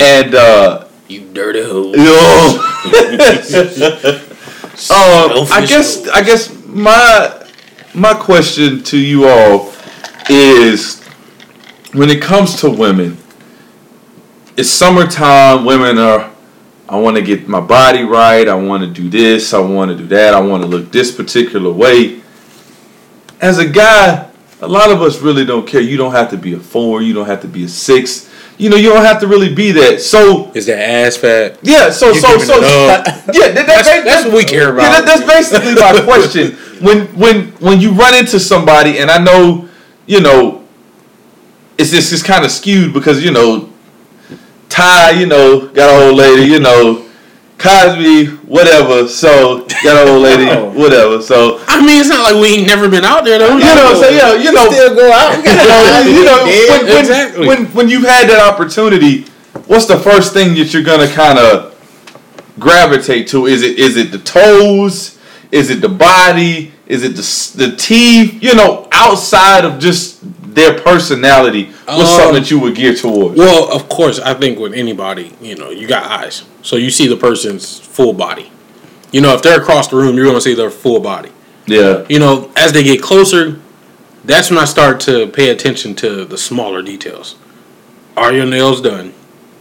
[0.00, 1.92] and uh, You dirty hoe.
[4.90, 6.08] um, I guess.
[6.08, 7.46] I guess my
[7.94, 9.72] my question to you all
[10.28, 11.02] is
[11.92, 13.16] when it comes to women,
[14.56, 15.64] it's summertime.
[15.64, 16.30] Women are,
[16.88, 18.48] I want to get my body right.
[18.48, 19.54] I want to do this.
[19.54, 20.34] I want to do that.
[20.34, 22.20] I want to look this particular way.
[23.40, 24.25] as a guy,
[24.60, 25.80] a lot of us really don't care.
[25.80, 27.02] You don't have to be a four.
[27.02, 28.30] You don't have to be a six.
[28.58, 30.00] You know, you don't have to really be that.
[30.00, 31.58] So Is that ass fat?
[31.62, 34.82] yeah, so You so so yeah, that, That's, that, that's what we care about.
[34.82, 36.52] yeah, that, that's basically my question.
[36.82, 39.68] When when when you run into somebody, and I know,
[40.06, 40.64] you know,
[41.76, 43.70] it's just it's kind of skewed because you know,
[44.70, 47.05] Ty, you know, got an old lady, you know,
[47.58, 49.08] Cosby, whatever.
[49.08, 50.70] So that old lady, Oh.
[50.78, 51.22] whatever.
[51.22, 53.56] So I mean, it's not like we ain't never been out there though.
[53.56, 55.36] you know, so yeah, you know, Still go out.
[55.44, 57.48] you know, you know when, when, Exactly.
[57.48, 59.22] when when you've had that opportunity,
[59.66, 61.72] what's the first thing that you're gonna kind of
[62.58, 63.46] gravitate to?
[63.46, 65.18] Is it is it the toes?
[65.50, 66.72] Is it the body?
[66.86, 68.42] Is it the the teeth?
[68.42, 70.22] You know, outside of just
[70.56, 73.38] their personality, what's Um, something that you would gear towards?
[73.38, 77.06] Well, of course, I think with anybody, you know, you got eyes, so you see
[77.06, 78.50] the person's full body.
[79.12, 81.30] You know, if they're across the room, you're gonna see their full body.
[81.66, 83.58] Yeah, You know, as they get closer,
[84.24, 87.36] that's when I start to pay attention to the smaller details.
[88.16, 89.12] Are your nails done?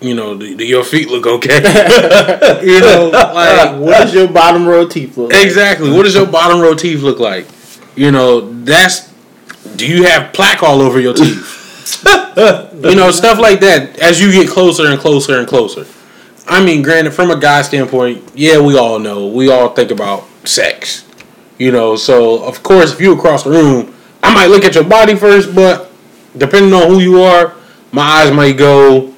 [0.01, 1.57] You know, do, do your feet look okay?
[2.63, 5.43] you know, like what does your bottom row teeth look like?
[5.45, 5.91] exactly.
[5.91, 7.47] What does your bottom row teeth look like?
[7.95, 9.11] You know, that's.
[9.75, 11.61] Do you have plaque all over your teeth?
[12.83, 13.99] you know, stuff like that.
[13.99, 15.85] As you get closer and closer and closer.
[16.47, 19.27] I mean, granted, from a guy standpoint, yeah, we all know.
[19.27, 21.05] We all think about sex.
[21.57, 24.83] You know, so of course, if you across the room, I might look at your
[24.83, 25.91] body first, but
[26.37, 27.55] depending on who you are,
[27.91, 29.13] my eyes might go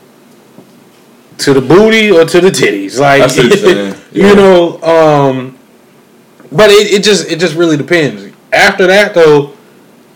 [1.40, 3.00] to the booty or to the titties.
[3.00, 3.96] Like, I what you're.
[4.12, 4.30] Yeah.
[4.30, 5.58] you know, um,
[6.52, 8.34] but it, it just it just really depends.
[8.52, 9.57] After that, though,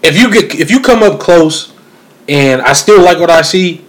[0.04, 1.74] if you get if you come up close
[2.30, 3.86] and I still like what I see,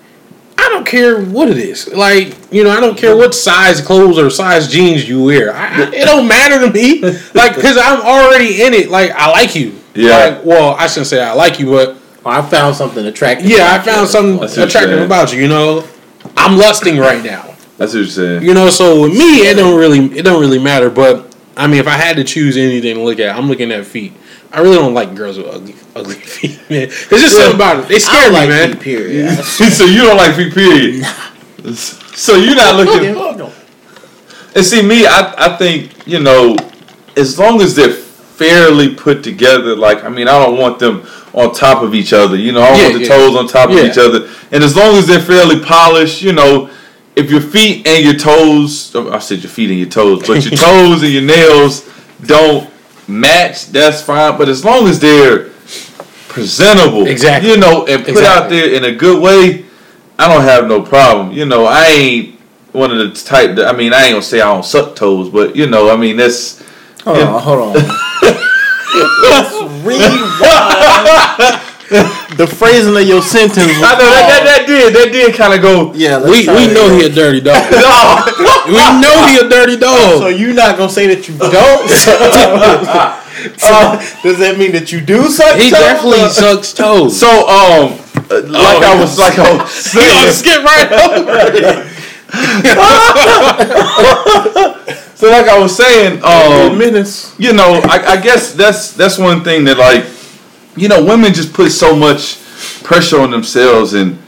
[0.58, 1.92] I don't care what it is.
[1.92, 5.54] Like you know, I don't care what size clothes or size jeans you wear.
[5.54, 7.00] I, I- it don't matter to me.
[7.34, 8.90] Like because I'm already in it.
[8.90, 9.78] Like I like you.
[9.94, 10.16] Yeah.
[10.16, 13.50] Like, well, I shouldn't say I like you, but I found something attractive.
[13.50, 15.04] yeah, I found something you're attractive saying.
[15.04, 15.40] about you.
[15.42, 15.86] You know,
[16.36, 17.54] I'm lusting right now.
[17.76, 18.42] that's what you're saying.
[18.42, 20.88] You know, so with me, it don't really it don't really matter.
[20.88, 23.84] But I mean, if I had to choose anything to look at, I'm looking at
[23.84, 24.12] feet.
[24.53, 26.88] I really don't like girls with ugly ugly feet, man.
[26.88, 27.88] There's just something about it.
[27.88, 28.72] They I scare don't me, like man.
[28.72, 29.44] feet, period.
[29.44, 31.05] so you don't like feet, period.
[31.76, 33.50] So you're not looking.
[34.55, 36.57] And see, me, I, I think, you know,
[37.16, 41.55] as long as they're fairly put together, like, I mean, I don't want them on
[41.55, 42.36] top of each other.
[42.36, 43.09] You know, I don't Yeah, want the yeah.
[43.16, 44.28] toes on top of each other.
[44.50, 46.68] And as long as they're fairly polished, you know,
[47.16, 50.44] if your feet and your toes, oh, I said your feet and your toes, but
[50.44, 51.88] your toes and your nails
[52.26, 52.68] don't
[53.12, 54.36] match, that's fine.
[54.38, 55.50] But as long as they're
[56.28, 57.50] presentable, Exactly.
[57.50, 59.64] you know, and put out there in a good way,
[60.18, 61.32] I don't have no problem.
[61.32, 62.38] You know, I ain't
[62.72, 65.28] one of the type that I mean, I ain't gonna say I don't suck toes,
[65.28, 66.62] but you know, I mean that's
[67.04, 67.74] Hold on, hold on.
[69.22, 69.52] Let's
[69.84, 70.22] rewind
[72.37, 73.59] the phrasing of your sentence.
[73.59, 75.93] I know that, that, that did that did kind of go.
[75.95, 77.01] Yeah, We we know again.
[77.01, 77.62] he a dirty dog.
[77.72, 78.24] No,
[78.66, 80.18] we know he a dirty dog.
[80.18, 81.89] So you're not gonna say that you don't?
[83.59, 85.57] so, does that mean that you do suck?
[85.57, 85.80] He toes?
[85.80, 87.18] definitely sucks toes.
[87.18, 87.99] so um,
[88.30, 91.53] uh, like I was like I was saying, skip right over.
[91.53, 91.87] it.
[95.16, 97.35] so like I was saying, um, minutes.
[97.39, 100.05] you know, I, I guess that's that's one thing that like,
[100.77, 102.39] you know, women just put so much
[102.83, 104.18] pressure on themselves and.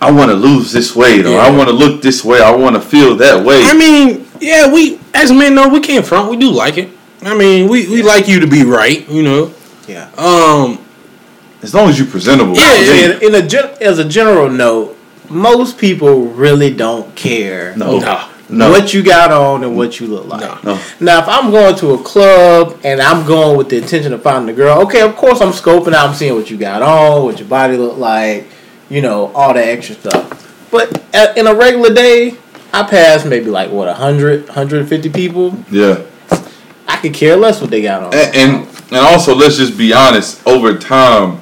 [0.00, 2.40] I want to lose this weight, or I want to look this way.
[2.40, 3.62] I want to feel that way.
[3.62, 6.28] I mean, yeah, we as men know we can't front.
[6.28, 6.90] We do like it.
[7.22, 9.08] I mean, we, we like you to be right.
[9.08, 9.54] You know.
[9.86, 10.10] Yeah.
[10.18, 10.84] Um.
[11.62, 12.56] as long as you're presentable.
[12.56, 13.04] Yeah, yeah.
[13.20, 14.98] In, in a as a general note,
[15.30, 18.00] most people really don't care No.
[18.00, 18.28] No.
[18.52, 18.70] No.
[18.70, 20.40] what you got on and what you look like.
[20.40, 20.74] No.
[20.74, 20.82] No.
[21.00, 24.54] Now, if I'm going to a club and I'm going with the intention of finding
[24.54, 27.38] a girl, okay, of course I'm scoping out, I'm seeing what you got on, what
[27.38, 28.46] your body look like,
[28.88, 30.68] you know, all the extra stuff.
[30.70, 32.36] But at, in a regular day,
[32.72, 35.56] I pass maybe like what 100, 150 people.
[35.70, 36.04] Yeah.
[36.86, 38.14] I could care less what they got on.
[38.14, 40.46] And, and and also let's just be honest.
[40.46, 41.40] Over time,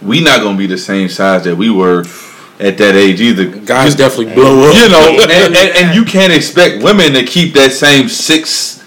[0.00, 2.04] we not gonna be the same size that we were
[2.60, 3.46] at that age either.
[3.46, 4.74] Guys definitely blow up.
[4.74, 8.84] You know, and, and, and you can't expect women to keep that same six,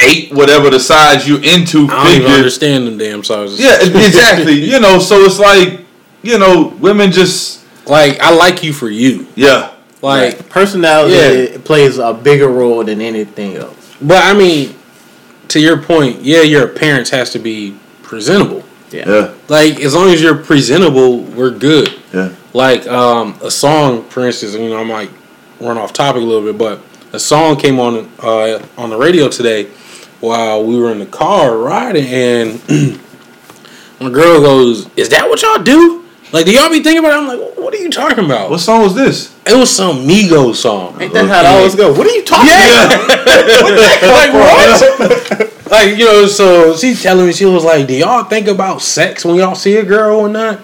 [0.00, 2.36] eight, whatever the size you into I don't even figure.
[2.36, 3.58] understand them damn sizes.
[3.58, 4.52] Yeah, exactly.
[4.62, 5.80] you know, so it's like,
[6.22, 9.26] you know, women just Like I like you for you.
[9.34, 9.72] yeah.
[10.02, 11.14] Like, Personality
[11.52, 11.58] Yeah.
[11.64, 13.94] plays a bigger role than anything else.
[14.02, 14.74] but I mean,
[15.48, 18.62] to your point, yeah, your appearance has to be presentable.
[18.90, 19.32] Yeah.
[19.48, 21.94] Like as long as you're presentable, we're good.
[22.12, 22.30] Yeah.
[22.56, 25.10] Like um, a song, for instance, you know, I might
[25.60, 26.80] run off topic a little bit, but
[27.12, 29.64] a song came on uh, on the radio today
[30.20, 32.98] while we were in the car riding, and
[34.00, 36.04] My girl goes, "Is that what y'all do?
[36.32, 37.16] Like, do y'all be thinking about?" it?
[37.16, 39.34] I'm like, "What are you talking about?" What song was this?
[39.46, 41.00] It was some Migos song.
[41.00, 41.92] Ain't that how it always go?
[41.92, 42.88] What are you talking Yeah.
[44.16, 45.70] like what?
[45.70, 49.26] like you know, so she's telling me she was like, "Do y'all think about sex
[49.26, 50.60] when y'all see a girl or not?"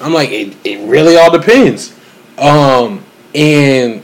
[0.00, 1.94] I'm like, "It, it really all depends."
[2.38, 3.02] Um,
[3.34, 4.02] and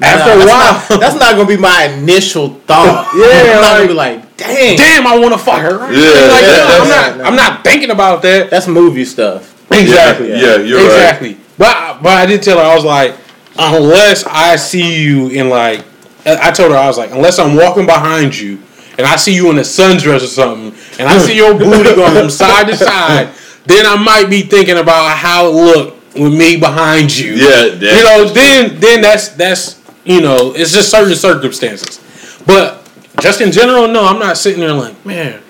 [0.00, 3.10] after Nah, a that's while, not, that's not gonna be my initial thought.
[3.16, 5.78] Yeah, I'm not gonna like- be like, dang, damn, I want to fuck her.
[5.78, 5.92] Right?
[5.92, 7.26] Yeah, like, that- no, I'm that's- not.
[7.26, 8.50] I'm not thinking about that.
[8.50, 9.48] that's movie stuff.
[9.72, 10.30] Exactly.
[10.30, 10.84] Yeah, you're right.
[10.86, 11.36] exactly.
[11.58, 13.14] But but I did tell her I was like,
[13.58, 15.84] unless I see you in like,
[16.26, 18.60] I told her I was like, unless I'm walking behind you
[18.98, 22.12] and I see you in a sundress or something, and I see your booty going
[22.14, 23.28] from side to side,
[23.66, 27.34] then I might be thinking about how it looked with me behind you.
[27.34, 32.00] Yeah, you know, then then that's that's you know, it's just certain circumstances.
[32.46, 32.82] But
[33.20, 35.40] just in general, no, I'm not sitting there like, man,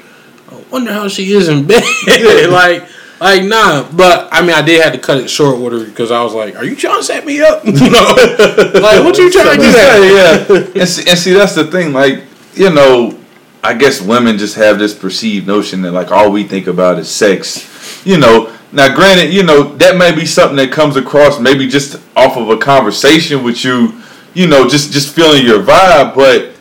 [0.51, 1.83] I wonder how she is in bed.
[2.51, 2.89] like,
[3.21, 3.91] like nah.
[3.91, 6.35] But I mean, I did have to cut it short with her because I was
[6.35, 8.15] like, "Are you trying to set me up?" you know,
[8.81, 10.47] like what you trying to do that?
[10.49, 10.81] yeah.
[10.81, 11.93] And see, and see, that's the thing.
[11.93, 13.19] Like, you know,
[13.65, 17.09] I guess women just have this perceived notion that like all we think about is
[17.09, 17.71] sex.
[18.05, 18.57] You know.
[18.75, 22.49] Now, granted, you know that may be something that comes across maybe just off of
[22.49, 24.01] a conversation with you.
[24.33, 26.53] You know, just just feeling your vibe, but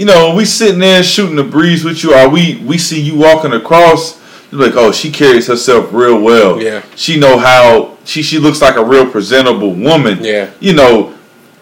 [0.00, 3.16] you know, we sitting there shooting the breeze with you, or we we see you
[3.18, 4.18] walking across,
[4.50, 6.60] you're like, oh, she carries herself real well.
[6.60, 6.82] Yeah.
[6.96, 10.24] She know how she she looks like a real presentable woman.
[10.24, 10.50] Yeah.
[10.58, 11.14] You know,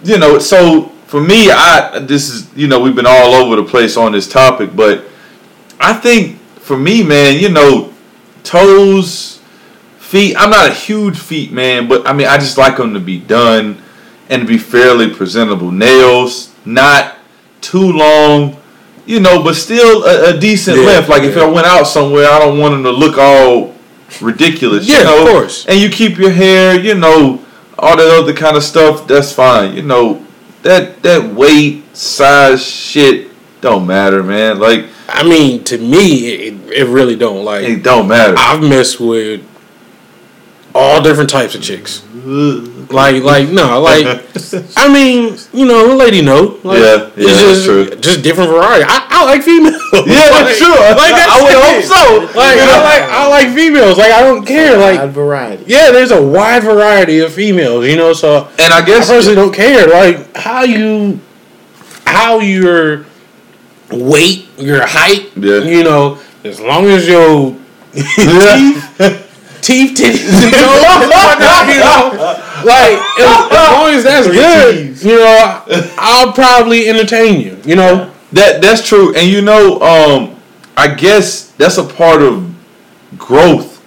[0.04, 3.64] you know, so for me, I this is you know, we've been all over the
[3.64, 5.04] place on this topic, but
[5.80, 7.92] I think for me, man, you know,
[8.48, 9.40] toes,
[9.98, 10.34] feet.
[10.38, 13.20] I'm not a huge feet man, but I mean, I just like them to be
[13.20, 13.80] done
[14.30, 15.70] and to be fairly presentable.
[15.70, 17.18] Nails, not
[17.60, 18.56] too long,
[19.04, 21.08] you know, but still a, a decent Yeah, length.
[21.10, 21.36] Like if.
[21.36, 23.74] I went out somewhere, I don't want them to look all
[24.22, 24.88] ridiculous.
[24.88, 25.22] Yeah, you know?
[25.22, 25.66] of course.
[25.66, 27.44] And you keep your hair, you know,
[27.78, 29.06] all that other kind of stuff.
[29.06, 29.74] That's fine.
[29.74, 30.24] You know,
[30.62, 33.27] that that weight, size, shit
[33.60, 34.58] don't matter, man.
[34.58, 37.64] Like I mean, to me, it, it really don't like.
[37.64, 38.34] it don't matter.
[38.36, 39.42] I've messed with
[40.74, 42.04] all different types of chicks.
[42.90, 44.04] Like, like no, like
[44.76, 46.58] I mean, you know, a lady know.
[46.62, 47.96] Like, Yeah, yeah, it's just, that's true.
[48.00, 48.84] Just different variety.
[48.86, 49.80] I, I like females.
[49.92, 50.68] Yeah, like, that's true.
[50.68, 51.64] Like that's I would it.
[51.64, 52.38] hope so.
[52.38, 52.72] Like You know?
[52.72, 53.98] I like I like females.
[53.98, 54.78] Like I don't care.
[54.78, 55.64] Wide Like variety.
[55.66, 57.86] yeah, there's a wide variety of females.
[57.86, 59.86] You know, so And I I guess personally don't care.
[59.88, 61.20] Like how you,
[62.06, 63.04] how your
[63.90, 65.30] weight, your height.
[65.36, 65.60] Yeah.
[65.60, 67.56] You know, as long as your
[67.92, 68.04] teeth,
[69.62, 72.34] teeth, titties, and toes, whatnot, you know,
[72.64, 75.64] like as, as long as that's good, you know,
[75.98, 77.60] I'll probably entertain you.
[77.64, 78.14] You know.
[78.32, 80.36] That that's true, and you know, um,
[80.76, 82.54] I guess that's a part of
[83.16, 83.82] growth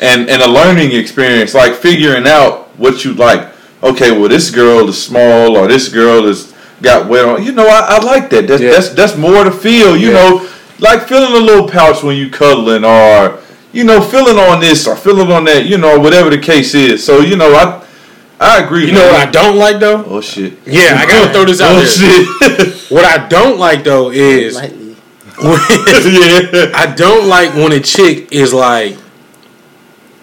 [0.00, 3.52] and and a learning experience, like figuring out what you like.
[3.82, 6.51] Okay, well, this girl is small, or this girl is
[6.82, 7.42] got wet on.
[7.42, 8.46] You know, I, I like that.
[8.48, 8.70] That's Yeah.
[8.72, 9.96] that's that's more to feel.
[9.96, 10.14] You Yeah.
[10.14, 10.48] know,
[10.80, 13.38] like feeling a little pouch when you cuddling, or
[13.72, 15.64] you know, feeling on this or feeling on that.
[15.66, 17.04] You know, whatever the case is.
[17.04, 17.80] So you know, I
[18.40, 18.86] I agree.
[18.86, 20.04] You know what I don't like though?
[20.04, 20.54] Oh shit.
[20.66, 21.86] Yeah, I gotta throw this out Oh there.
[21.86, 22.78] shit.
[22.92, 24.96] What I don't like though is Lightly.
[25.42, 26.70] yeah.
[26.74, 28.96] I don't like when a chick is like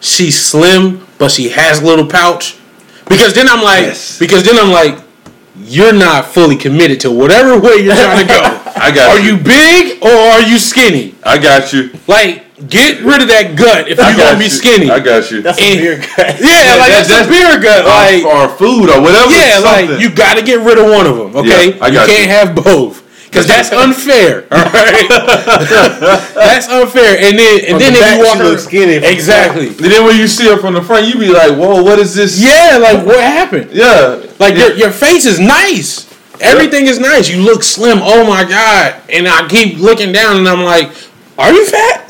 [0.02, 2.56] she's slim but she has a little pouch.
[3.10, 4.20] Because then I'm like Yes.
[4.20, 4.98] because then I'm like
[5.60, 8.42] you're not fully committed to whatever way you're trying to go.
[8.76, 9.36] I got Are you.
[9.36, 11.16] you big or are you skinny?
[11.24, 11.92] I got you.
[12.08, 14.90] Like get rid of that gut if I you're got gonna be skinny.
[14.90, 15.42] I got you.
[15.42, 16.18] That's And- a beer gut.
[16.18, 17.86] yeah, like that- that's, a beer gut.
[17.86, 19.32] Like or, or food or whatever.
[19.32, 19.92] yeah, something.
[19.92, 21.36] like you got to get rid of one of them.
[21.38, 22.36] Okay, Yeah, I you can't you.
[22.36, 24.44] have both because that's unfair.
[24.52, 25.08] All right,
[26.34, 27.18] that's unfair.
[27.22, 28.94] And then and From then the if you walk around- skinny.
[28.96, 29.68] From the exactly.
[29.68, 32.16] And then when you see her from the front, you be like, "Whoa, what is
[32.16, 33.72] this?" Yeah, like what happened?
[33.72, 34.20] yeah.
[34.40, 34.68] Like yeah.
[34.68, 36.08] your your face is nice.
[36.42, 37.30] Everything is nice.
[37.30, 38.00] You look slim.
[38.02, 38.96] Oh my god!
[39.10, 40.90] And I keep looking down, and I'm like,
[41.38, 42.06] "Are you fat?"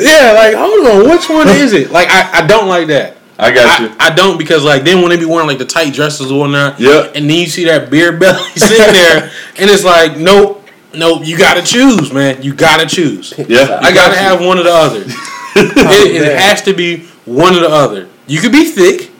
[0.00, 1.90] yeah, like hold on, which one is it?
[1.90, 3.16] Like I, I don't like that.
[3.40, 3.88] I got you.
[3.98, 6.40] I, I don't because like then when they be wearing like the tight dresses or
[6.40, 7.10] whatnot, Yeah.
[7.14, 11.38] and then you see that beer belly sitting there, and it's like, nope, nope, you
[11.38, 13.32] gotta choose, man, you gotta choose.
[13.38, 14.20] You yeah, I got gotta you.
[14.20, 15.00] have one or the other.
[15.06, 18.08] it, it oh, has to be one or the other.
[18.26, 19.10] You could be thick,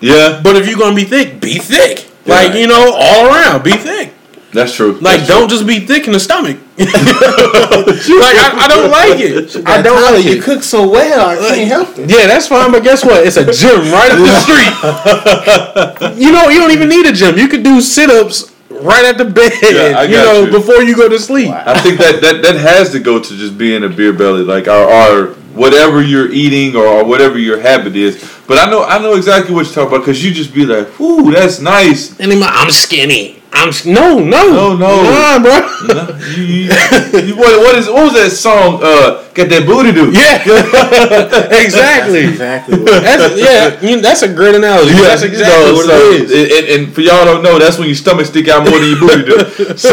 [0.00, 2.10] yeah, but if you're gonna be thick, be thick.
[2.26, 2.34] Yeah.
[2.34, 4.12] Like you know, all around, be thick.
[4.52, 4.92] That's true.
[4.92, 6.58] Like That's don't just be thick in the stomach.
[6.78, 9.56] like I, I don't like it.
[9.66, 10.42] I don't Tyler, like you it.
[10.42, 11.30] cook so well.
[11.30, 12.10] I can't help it.
[12.10, 13.26] Yeah, that's fine, but guess what?
[13.26, 16.20] It's a gym right up the street.
[16.20, 17.38] you know, you don't even need a gym.
[17.38, 19.52] You could do sit ups right at the bed.
[19.62, 20.50] Yeah, you know, you.
[20.50, 21.50] before you go to sleep.
[21.50, 24.68] I think that, that that has to go to just being a beer belly, like
[24.68, 28.16] our, our whatever you're eating or, or whatever your habit is.
[28.46, 31.00] But I know I know exactly what you're talking about because you just be like,
[31.00, 33.41] "Ooh, that's nice." And I'm skinny.
[33.54, 35.02] I'm no, no, No, no.
[35.02, 36.18] nah, bro.
[36.34, 36.62] You, you,
[37.28, 38.80] you- what, what is what was that song?
[38.82, 40.10] Uh, got that booty do?
[40.10, 40.40] yeah,
[41.62, 42.24] exactly.
[42.26, 42.78] Exactly.
[42.80, 43.80] What That's yeah.
[43.80, 44.92] You know, that's a great analogy.
[44.94, 46.32] Yeah, that's exactly know, what so- it is.
[46.32, 48.88] And, and- and for y'all don't know, that's when your stomach stick out more than
[48.88, 49.74] your booty do.
[49.76, 49.90] So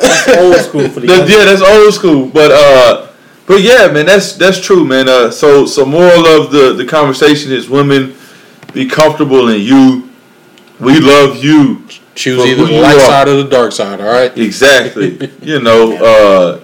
[0.00, 2.26] that's old school for the That, yeah, that's old school.
[2.28, 3.08] But uh,
[3.46, 5.08] but yeah, man, that's that's true, man.
[5.08, 8.14] Uh, so so moral of the the conversation is women
[8.72, 10.08] be comfortable in you.
[10.80, 11.84] We love you.
[12.18, 13.00] Choose either the light are.
[13.00, 14.00] side or the dark side.
[14.00, 14.36] All right.
[14.36, 15.30] Exactly.
[15.42, 16.60] you know, uh,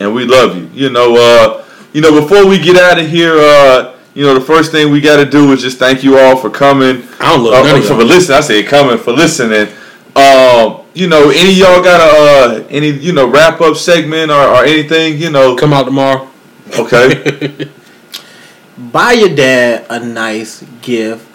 [0.00, 0.68] and we love you.
[0.74, 2.20] You know, uh, you know.
[2.20, 5.24] Before we get out of here, uh, you know, the first thing we got to
[5.30, 7.04] do is just thank you all for coming.
[7.20, 8.38] I don't love Uh, none of for listening.
[8.38, 9.68] I say coming for listening.
[10.16, 14.32] Um, you know, any of y'all got a uh, any you know wrap up segment
[14.32, 15.18] or, or anything?
[15.18, 16.28] You know, Come out tomorrow.
[16.76, 17.68] okay.
[18.76, 21.27] Buy your dad a nice gift.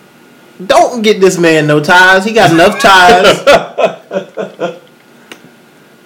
[0.65, 2.25] Don't get this man no ties.
[2.25, 3.43] He got enough ties.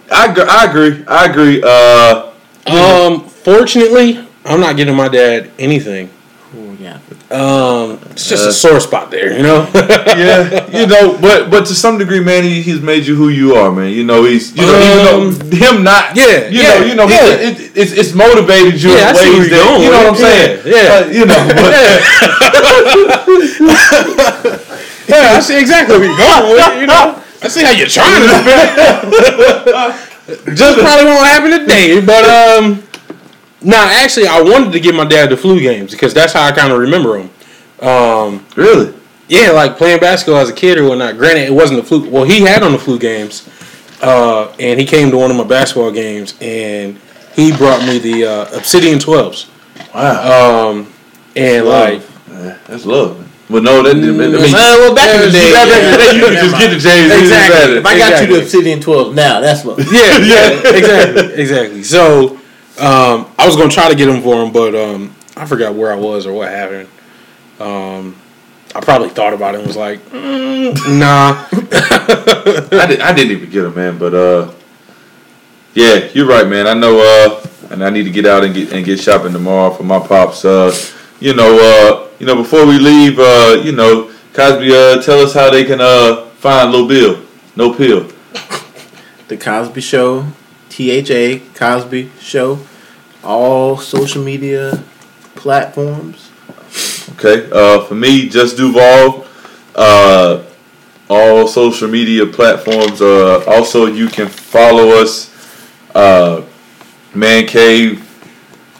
[0.09, 0.43] I agree.
[0.47, 1.03] I agree.
[1.07, 1.61] I agree.
[1.63, 2.23] Uh,
[2.67, 6.09] Um, fortunately, I'm not getting my dad anything.
[6.79, 6.99] Ooh, yeah.
[7.31, 9.67] Um, it's just Uh, a sore spot there, you know.
[9.73, 13.55] yeah, you know, but but to some degree, man, he, he's made you who you
[13.55, 13.91] are, man.
[13.91, 15.05] You know, he's you know, Um, even
[15.49, 17.25] though him not, yeah, you yeah, know, you know, yeah.
[17.27, 20.09] it, it, it's it's motivated you Yeah, in see ways that going you know what
[20.09, 20.59] I'm saying.
[20.65, 20.93] Yeah, yeah.
[20.93, 21.71] Uh, you know, but
[25.07, 26.79] yeah, I see exactly where you're going with it.
[26.81, 28.67] You know, I see how you're trying to spin it.
[30.55, 32.83] Just probably won't happen today, but um,
[33.67, 33.85] nah.
[33.91, 36.71] Actually, I wanted to get my dad the flu games because that's how I kind
[36.73, 37.29] of remember them.
[37.87, 38.93] Um, really,
[39.27, 41.17] yeah, like playing basketball as a kid or whatnot.
[41.17, 42.09] Granted, it wasn't the flu.
[42.09, 43.47] Well, he had on the flu games,
[44.01, 46.99] uh, and he came to one of my basketball games, and
[47.35, 49.49] he brought me the uh, Obsidian Twelves.
[49.93, 50.91] wow, Um,
[51.35, 51.93] and Love.
[51.93, 53.23] like, Man, that's love.
[53.49, 54.09] But no, that didn't.
[54.19, 56.29] I mean, Mm, Uh, well, back in the day, back in the day, you yeah.
[56.29, 57.13] could just get the James.
[57.21, 57.77] Exactly.
[57.77, 58.35] If I got you Exactly.
[58.35, 59.77] the Obsidian 12 now, that's what.
[59.91, 61.83] yeah, yeah, exactly, exactly.
[61.83, 62.36] So,
[62.79, 65.91] um, I was gonna try to get him for him, but um, I forgot where
[65.91, 66.89] I was or what happened.
[67.59, 68.15] Um,
[68.75, 71.45] I probably thought about it and was like, mm, nah.
[71.51, 73.97] I, did, I didn't even get him, man.
[73.97, 74.53] But uh,
[75.73, 76.67] yeah, you're right, man.
[76.67, 76.99] I know.
[76.99, 79.99] Uh, and I need to get out and get and get shopping tomorrow for my
[79.99, 80.45] pops.
[80.45, 80.75] Uh,
[81.19, 81.57] you know.
[81.59, 82.35] Uh, you know.
[82.35, 84.71] Before we leave, uh, you know, Cosby.
[84.71, 87.25] Uh, tell us how they can uh find Lil Bill.
[87.55, 88.11] No pill.
[89.27, 90.27] The Cosby Show,
[90.77, 92.59] THA, Cosby Show,
[93.23, 94.83] all social media
[95.33, 96.29] platforms.
[97.13, 97.49] Okay.
[97.51, 99.25] Uh, for me, just Duval.
[99.73, 100.43] Uh,
[101.09, 103.01] all social media platforms.
[103.01, 105.33] Uh, also, you can follow us.
[105.95, 106.43] Uh,
[107.15, 108.03] Man Cave.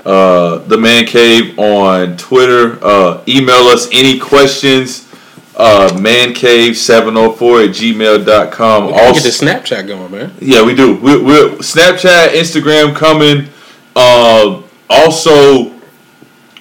[0.06, 2.78] Uh, the Man Cave on Twitter.
[2.86, 5.07] Uh, email us any questions.
[5.60, 8.86] Uh, mancave704 at gmail.com.
[8.88, 9.30] We Also, get the
[9.76, 10.32] Snapchat going, man.
[10.40, 10.96] yeah, we do.
[10.98, 13.48] We're, we're Snapchat, Instagram coming.
[13.96, 15.72] Um, also,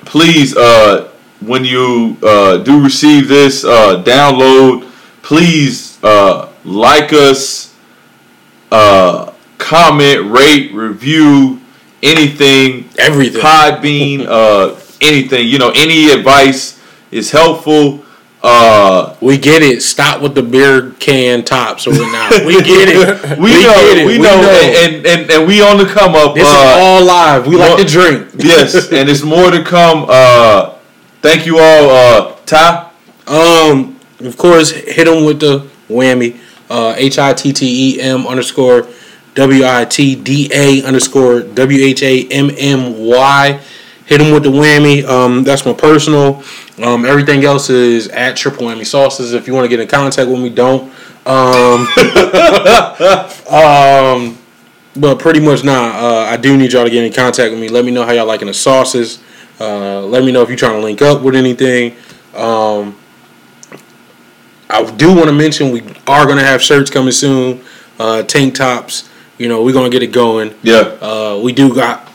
[0.07, 4.91] please, uh, when you uh, do receive this, uh, download.
[5.21, 7.75] Please uh, like us,
[8.73, 11.61] uh, comment, rate, review,
[12.03, 12.89] anything.
[12.99, 13.43] Everything.
[13.43, 15.47] Podbean, uh, anything.
[15.49, 16.81] You know, any advice
[17.11, 18.05] is helpful.
[18.47, 19.83] Uh, We get it.
[19.83, 22.45] Stop with the beer can tops or whatnot.
[22.47, 23.39] We get it.
[23.39, 24.07] we, know, get it.
[24.07, 24.39] we know,
[24.85, 26.35] And, and and we on the come up.
[26.35, 27.47] this uh, is all live.
[27.47, 28.29] We like to drink.
[28.39, 30.07] yes, and it's more to come.
[30.09, 30.75] Uh,
[31.23, 32.91] thank you all, uh, Ty.
[33.27, 36.39] Um, of course, hit them with the whammy.
[36.71, 38.89] Uh, H I T T E M underscore
[39.35, 43.61] W I T D A underscore W H A M M Y.
[44.07, 45.05] Hit them with the whammy.
[45.05, 46.43] Um, that's my personal.
[46.83, 49.33] Um, everything else is at Triple Whammy Sauces.
[49.35, 50.93] If you want to get in contact with me, don't.
[51.27, 51.89] Um,
[53.53, 54.39] um,
[54.95, 55.73] but pretty much nah.
[55.73, 57.69] Uh, I do need y'all to get in contact with me.
[57.69, 59.23] Let me know how y'all liking the sauces.
[59.59, 61.97] Uh, let me know if you're trying to link up with anything.
[62.35, 62.97] Um,
[64.69, 67.63] I do want to mention we are gonna have shirts coming soon,
[67.99, 69.09] uh, tank tops.
[69.39, 70.55] You know, we're gonna get it going.
[70.63, 72.09] Yeah, Uh, we do got,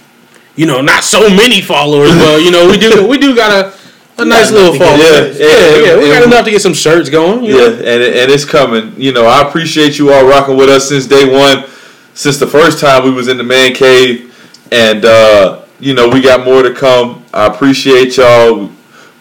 [0.56, 4.22] you know, not so many followers, but you know, we do we do got a,
[4.22, 5.34] a nice little enough to following.
[5.34, 7.44] get- Yeah, Yeah, yeah, yeah, we got enough to get some shirts going.
[7.44, 7.74] you yeah, know?
[7.76, 8.94] and and it's coming.
[8.98, 11.66] You know, I appreciate you all rocking with us since day one,
[12.14, 14.36] since the first time we was in the man cave,
[14.72, 17.24] and uh, you know we got more to come.
[17.34, 18.70] I appreciate y'all.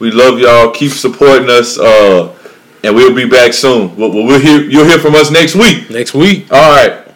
[0.01, 0.71] We love y'all.
[0.73, 1.79] Keep supporting us.
[1.79, 2.35] Uh,
[2.83, 3.95] and we'll be back soon.
[3.95, 5.91] We'll, we'll hear you'll hear from us next week.
[5.91, 6.47] Next week.
[6.51, 7.07] All right.